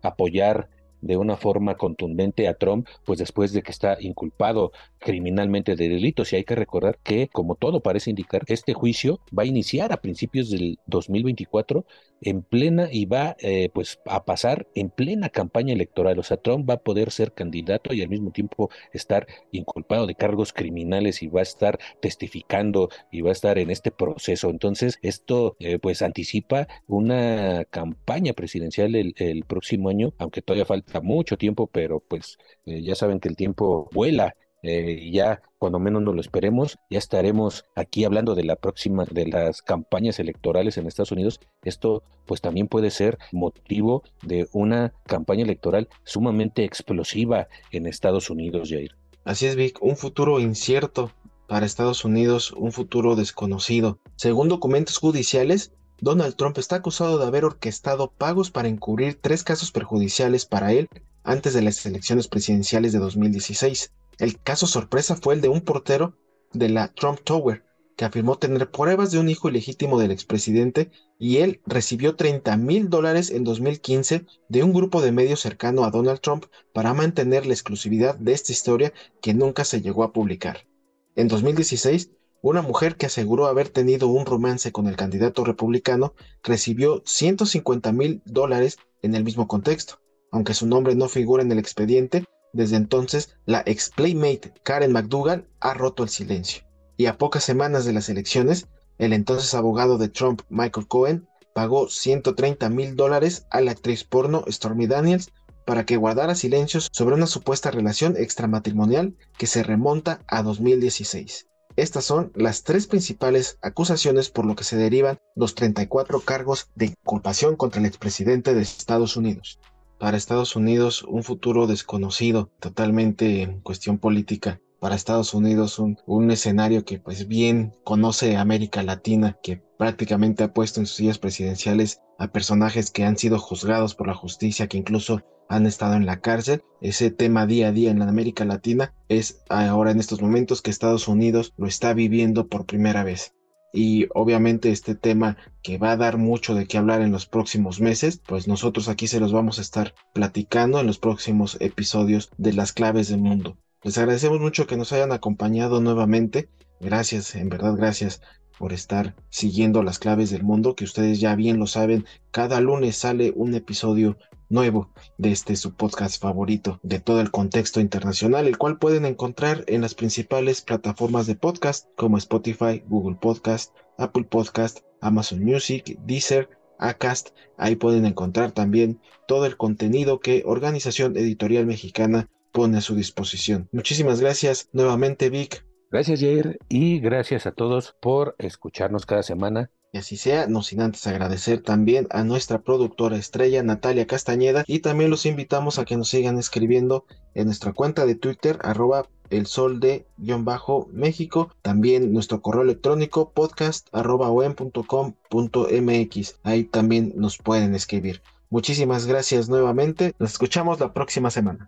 apoyar 0.02 0.70
de 1.04 1.18
una 1.18 1.38
forma 1.38 1.76
contundente 1.76 2.48
a 2.48 2.56
Trump, 2.56 2.88
pues 3.06 3.20
después 3.20 3.54
de 3.54 3.62
que 3.62 3.72
está 3.72 3.98
inculpado 4.00 4.72
criminalmente 5.00 5.76
de 5.76 5.90
delitos. 5.90 6.32
Y 6.32 6.38
hay 6.38 6.44
que 6.46 6.56
recordar 6.56 6.98
que, 7.04 7.28
como 7.28 7.56
todo 7.56 7.82
parece 7.82 8.10
indicar, 8.10 8.44
este 8.48 8.74
juicio 8.74 9.20
va 9.38 9.44
a 9.44 9.48
iniciar 9.48 9.92
a 9.92 9.98
principios 9.98 10.50
del 10.50 10.80
2024 10.88 11.86
en 12.22 12.42
plena 12.42 12.88
y 12.90 13.06
va 13.06 13.36
eh, 13.40 13.70
pues 13.74 14.00
a 14.06 14.24
pasar 14.24 14.68
en 14.76 14.90
plena 14.90 15.30
campaña 15.30 15.74
electoral. 15.74 16.18
O 16.20 16.24
sea, 16.24 16.38
Trump 16.38 16.70
va 16.70 16.76
a 16.76 16.84
poder 16.84 17.12
ser 17.12 17.34
candidato 17.34 17.94
y 17.94 18.02
al 18.02 18.10
mismo 18.10 18.32
tiempo 18.32 18.70
estar 18.94 19.28
inculpado 19.52 20.08
de 20.08 20.16
cargos 20.16 20.54
criminales 20.54 21.22
y 21.22 21.28
va 21.28 21.42
a 21.42 21.44
estar 21.44 21.80
testificando 22.02 22.90
y 23.12 23.22
va 23.22 23.30
a 23.30 23.34
estar 23.34 23.58
en 23.58 23.70
este 23.70 23.92
proceso. 23.92 24.50
Entonces, 24.50 25.00
esto 25.02 25.58
eh, 25.60 25.80
pues 25.80 26.02
anticipa 26.02 26.68
una 26.88 27.66
campaña 27.66 28.34
presidencial 28.34 28.96
el, 28.96 29.14
el 29.18 29.44
próximo 29.44 29.90
año, 29.90 30.14
aunque 30.18 30.42
todavía 30.42 30.66
falta 30.66 30.93
mucho 31.02 31.38
tiempo, 31.38 31.68
pero 31.68 32.00
pues 32.00 32.38
eh, 32.66 32.82
ya 32.82 32.96
saben 32.96 33.20
que 33.20 33.30
el 33.30 33.36
tiempo 33.36 33.90
vuela. 33.94 34.36
Eh, 34.66 35.12
ya 35.12 35.42
cuando 35.58 35.78
menos 35.78 36.02
nos 36.02 36.16
lo 36.16 36.22
esperemos, 36.22 36.78
ya 36.90 36.98
estaremos 36.98 37.66
aquí 37.76 38.06
hablando 38.06 38.34
de 38.34 38.46
la 38.46 38.56
próxima, 38.56 39.04
de 39.12 39.28
las 39.28 39.62
campañas 39.62 40.20
electorales 40.20 40.78
en 40.78 40.88
Estados 40.88 41.12
Unidos. 41.12 41.42
Esto 41.64 42.02
pues 42.26 42.40
también 42.40 42.70
puede 42.70 42.90
ser 42.90 43.18
motivo 43.34 44.04
de 44.22 44.48
una 44.54 44.94
campaña 45.06 45.44
electoral 45.44 45.90
sumamente 46.06 46.64
explosiva 46.64 47.50
en 47.72 47.88
Estados 47.88 48.30
Unidos, 48.30 48.70
Jair. 48.70 48.96
Así 49.26 49.48
es, 49.48 49.58
Vic, 49.58 49.80
un 49.82 49.98
futuro 49.98 50.40
incierto 50.40 51.12
para 51.48 51.66
Estados 51.66 52.04
Unidos, 52.06 52.52
un 52.52 52.72
futuro 52.72 53.16
desconocido. 53.16 54.00
Según 54.16 54.50
documentos 54.50 54.98
judiciales, 54.98 55.74
Donald 56.04 56.36
Trump 56.36 56.58
está 56.58 56.76
acusado 56.76 57.18
de 57.18 57.26
haber 57.26 57.46
orquestado 57.46 58.12
pagos 58.12 58.52
para 58.52 58.68
encubrir 58.68 59.18
tres 59.22 59.42
casos 59.42 59.72
perjudiciales 59.72 60.46
para 60.46 60.74
él 60.74 60.90
antes 61.24 61.54
de 61.54 61.62
las 61.62 61.86
elecciones 61.86 62.28
presidenciales 62.28 62.92
de 62.92 63.00
2016. 63.00 63.94
El 64.18 64.38
caso 64.42 64.68
sorpresa 64.68 65.16
fue 65.16 65.36
el 65.36 65.40
de 65.40 65.48
un 65.48 65.62
portero 65.62 66.18
de 66.52 66.68
la 66.68 66.90
Trump 66.90 67.22
Tower, 67.24 67.64
que 67.96 68.04
afirmó 68.04 68.38
tener 68.38 68.70
pruebas 68.70 69.12
de 69.12 69.20
un 69.20 69.30
hijo 69.30 69.48
ilegítimo 69.48 69.98
del 69.98 70.12
expresidente 70.12 70.92
y 71.20 71.38
él 71.38 71.62
recibió 71.66 72.18
30 72.18 72.58
mil 72.58 72.90
dólares 72.90 73.32
en 73.32 73.46
2015 73.46 74.26
de 74.50 74.64
un 74.64 74.74
grupo 74.74 75.02
de 75.02 75.14
medios 75.14 75.40
cercano 75.40 75.86
a 75.86 75.92
Donald 75.92 76.20
Trump 76.20 76.48
para 76.74 76.94
mantener 76.94 77.46
la 77.46 77.54
exclusividad 77.54 78.16
de 78.16 78.34
esta 78.34 78.52
historia 78.52 78.92
que 79.22 79.34
nunca 79.34 79.64
se 79.64 79.80
llegó 79.80 80.04
a 80.04 80.12
publicar. 80.12 80.68
En 81.16 81.30
2016, 81.30 82.10
una 82.44 82.62
mujer 82.62 82.98
que 82.98 83.06
aseguró 83.06 83.48
haber 83.48 83.70
tenido 83.70 84.10
un 84.10 84.26
romance 84.26 84.74
con 84.74 84.88
el 84.88 84.98
candidato 84.98 85.46
republicano 85.46 86.14
recibió 86.44 87.02
150 87.06 87.94
mil 87.94 88.22
dólares 88.26 88.78
en 89.02 89.16
el 89.16 89.24
mismo 89.24 89.48
contexto. 89.48 90.02
Aunque 90.30 90.54
su 90.54 90.68
nombre 90.68 90.94
no 90.94 91.08
figura 91.08 91.42
en 91.42 91.54
el 91.54 91.58
expediente, 91.58 92.26
desde 92.52 92.76
entonces 92.76 93.38
la 93.46 93.64
ex 93.66 93.92
Playmate 93.92 94.52
Karen 94.62 94.92
McDougall 94.92 95.48
ha 95.62 95.74
roto 95.74 96.04
el 96.04 96.10
silencio. 96.10 96.64
Y 96.98 97.06
a 97.06 97.18
pocas 97.18 97.46
semanas 97.46 97.86
de 97.86 97.94
las 97.94 98.10
elecciones, 98.10 98.68
el 98.98 99.14
entonces 99.14 99.54
abogado 99.54 99.98
de 99.98 100.10
Trump, 100.10 100.42
Michael 100.50 100.88
Cohen, 100.88 101.28
pagó 101.56 101.88
130 101.88 102.70
mil 102.70 102.98
dólares 102.98 103.48
a 103.52 103.62
la 103.62 103.72
actriz 103.72 104.04
porno 104.04 104.44
Stormy 104.50 104.86
Daniels 104.86 105.32
para 105.66 105.86
que 105.86 105.96
guardara 105.96 106.36
silencios 106.36 106.90
sobre 106.92 107.16
una 107.16 107.28
supuesta 107.28 107.72
relación 107.72 108.18
extramatrimonial 108.18 109.16
que 109.38 109.48
se 109.48 109.64
remonta 109.64 110.20
a 110.28 110.44
2016. 110.44 111.48
Estas 111.76 112.06
son 112.06 112.32
las 112.36 112.64
tres 112.64 112.86
principales 112.86 113.58
acusaciones 113.62 114.30
por 114.30 114.46
lo 114.46 114.56
que 114.56 114.64
se 114.64 114.78
derivan 114.78 115.18
los 115.36 115.56
34 115.56 116.20
cargos 116.22 116.70
de 116.76 116.88
inculpación 116.88 117.56
contra 117.56 117.80
el 117.80 117.88
expresidente 117.88 118.54
de 118.54 118.62
Estados 118.62 119.18
Unidos. 119.18 119.60
Para 119.98 120.18
Estados 120.18 120.56
Unidos, 120.56 121.04
un 121.04 121.24
futuro 121.24 121.66
desconocido, 121.66 122.52
totalmente 122.60 123.42
en 123.42 123.62
cuestión 123.62 123.98
política. 123.98 124.62
Para 124.80 124.96
Estados 124.96 125.34
Unidos, 125.34 125.80
un, 125.80 125.98
un 126.06 126.30
escenario 126.30 126.86
que 126.86 127.00
pues 127.00 127.28
bien 127.28 127.74
conoce 127.84 128.38
América 128.38 128.84
Latina, 128.84 129.38
que 129.42 129.64
prácticamente 129.84 130.46
ha 130.46 130.54
puesto 130.54 130.80
en 130.80 130.86
sus 130.86 130.96
sillas 130.96 131.20
presidenciales 131.20 132.00
a 132.18 132.30
personajes 132.30 132.90
que 132.90 133.04
han 133.04 133.18
sido 133.18 133.38
juzgados 133.38 133.96
por 133.96 134.08
la 134.08 134.14
justicia, 134.14 134.68
que 134.68 134.78
incluso 134.78 135.24
han 135.50 135.66
estado 135.66 135.96
en 135.96 136.06
la 136.06 136.22
cárcel. 136.22 136.64
Ese 136.80 137.12
tema 137.12 137.46
día 137.46 137.68
a 137.68 137.72
día 137.74 137.92
en 137.92 138.00
la 138.00 138.08
América 138.08 138.46
Latina 138.46 138.94
es 139.10 139.44
ahora 139.50 139.92
en 139.92 140.00
estos 140.00 140.22
momentos 140.22 140.62
que 140.62 140.72
Estados 140.72 141.10
Unidos 141.10 141.54
lo 141.58 141.68
está 141.68 141.94
viviendo 141.94 142.48
por 142.48 142.66
primera 142.66 143.04
vez. 143.04 143.34
Y 143.74 144.08
obviamente 144.14 144.72
este 144.72 144.96
tema 144.96 145.36
que 145.62 145.78
va 145.78 145.92
a 145.92 145.98
dar 145.98 146.18
mucho 146.18 146.56
de 146.56 146.66
qué 146.66 146.78
hablar 146.78 147.02
en 147.02 147.12
los 147.12 147.26
próximos 147.26 147.82
meses, 147.82 148.22
pues 148.26 148.48
nosotros 148.48 148.88
aquí 148.88 149.08
se 149.08 149.20
los 149.20 149.34
vamos 149.34 149.60
a 149.60 149.64
estar 149.64 149.96
platicando 150.14 150.80
en 150.80 150.88
los 150.88 150.98
próximos 150.98 151.58
episodios 151.60 152.32
de 152.38 152.54
las 152.54 152.72
claves 152.72 153.10
del 153.10 153.20
mundo. 153.20 153.58
Les 153.84 153.98
agradecemos 153.98 154.40
mucho 154.40 154.66
que 154.66 154.78
nos 154.78 154.94
hayan 154.94 155.12
acompañado 155.12 155.82
nuevamente. 155.82 156.48
Gracias, 156.80 157.36
en 157.36 157.50
verdad 157.50 157.76
gracias 157.76 158.22
por 158.58 158.74
estar 158.74 159.16
siguiendo 159.30 159.84
las 159.84 160.00
claves 160.00 160.30
del 160.30 160.44
mundo, 160.44 160.76
que 160.76 160.84
ustedes 160.84 161.20
ya 161.20 161.36
bien 161.36 161.60
lo 161.60 161.68
saben, 161.68 162.06
cada 162.32 162.62
lunes 162.62 162.98
sale 162.98 163.34
un 163.36 163.54
episodio 163.56 164.18
nuevo 164.50 164.92
de 165.18 165.32
este 165.32 165.56
su 165.56 165.74
podcast 165.74 166.22
favorito 166.22 166.80
de 166.84 167.00
todo 167.00 167.22
el 167.22 167.32
contexto 167.32 167.80
internacional, 167.80 168.48
el 168.48 168.58
cual 168.58 168.78
pueden 168.78 169.06
encontrar 169.06 169.64
en 169.68 169.82
las 169.82 169.96
principales 169.96 170.62
plataformas 170.62 171.26
de 171.26 171.36
podcast 171.36 171.88
como 171.96 172.18
Spotify, 172.18 172.84
Google 172.88 173.18
Podcast, 173.20 173.74
Apple 173.98 174.26
Podcast, 174.26 174.82
Amazon 175.02 175.44
Music, 175.44 175.98
Deezer, 176.06 176.50
Acast. 176.78 177.30
Ahí 177.58 177.76
pueden 177.76 178.06
encontrar 178.06 178.52
también 178.52 179.00
todo 179.28 179.46
el 179.46 179.58
contenido 179.58 180.20
que 180.20 180.44
Organización 180.46 181.18
Editorial 181.18 181.66
Mexicana 181.66 182.30
pone 182.52 182.78
a 182.78 182.82
su 182.82 182.96
disposición. 182.96 183.68
Muchísimas 183.72 184.22
gracias 184.22 184.70
nuevamente, 184.72 185.30
Vic. 185.30 185.66
Gracias, 185.94 186.22
Jair, 186.22 186.58
y 186.70 187.00
gracias 187.00 187.46
a 187.46 187.52
todos 187.52 187.96
por 188.02 188.34
escucharnos 188.40 189.06
cada 189.06 189.22
semana 189.22 189.70
y 189.92 190.00
así 190.00 190.18
sea, 190.18 190.48
no 190.48 190.64
sin 190.64 190.82
antes 190.82 191.06
agradecer 191.06 191.62
también 191.62 192.08
a 192.10 192.24
nuestra 192.24 192.64
productora 192.64 193.16
estrella 193.16 193.62
Natalia 193.62 194.08
Castañeda 194.08 194.64
y 194.66 194.80
también 194.80 195.12
los 195.12 195.28
invitamos 195.28 195.78
a 195.78 195.86
que 195.86 195.96
nos 195.96 196.10
sigan 196.10 196.40
escribiendo 196.40 197.06
en 197.36 197.46
nuestra 197.46 197.74
cuenta 197.74 198.08
de 198.08 198.16
Twitter 198.16 198.58
arroba 198.64 199.06
el 199.30 199.46
sol 199.46 199.80
de 199.80 200.08
guion 200.18 200.46
bajo 200.46 200.90
México, 200.92 201.54
también 201.62 202.12
nuestro 202.12 202.42
correo 202.42 202.64
electrónico 202.64 203.30
podcast 203.30 203.88
arroba 203.92 204.32
mx 204.32 206.40
ahí 206.42 206.64
también 206.64 207.14
nos 207.16 207.38
pueden 207.38 207.76
escribir. 207.76 208.24
Muchísimas 208.50 209.06
gracias 209.06 209.48
nuevamente, 209.48 210.16
nos 210.18 210.32
escuchamos 210.32 210.80
la 210.80 210.92
próxima 210.92 211.30
semana. 211.30 211.68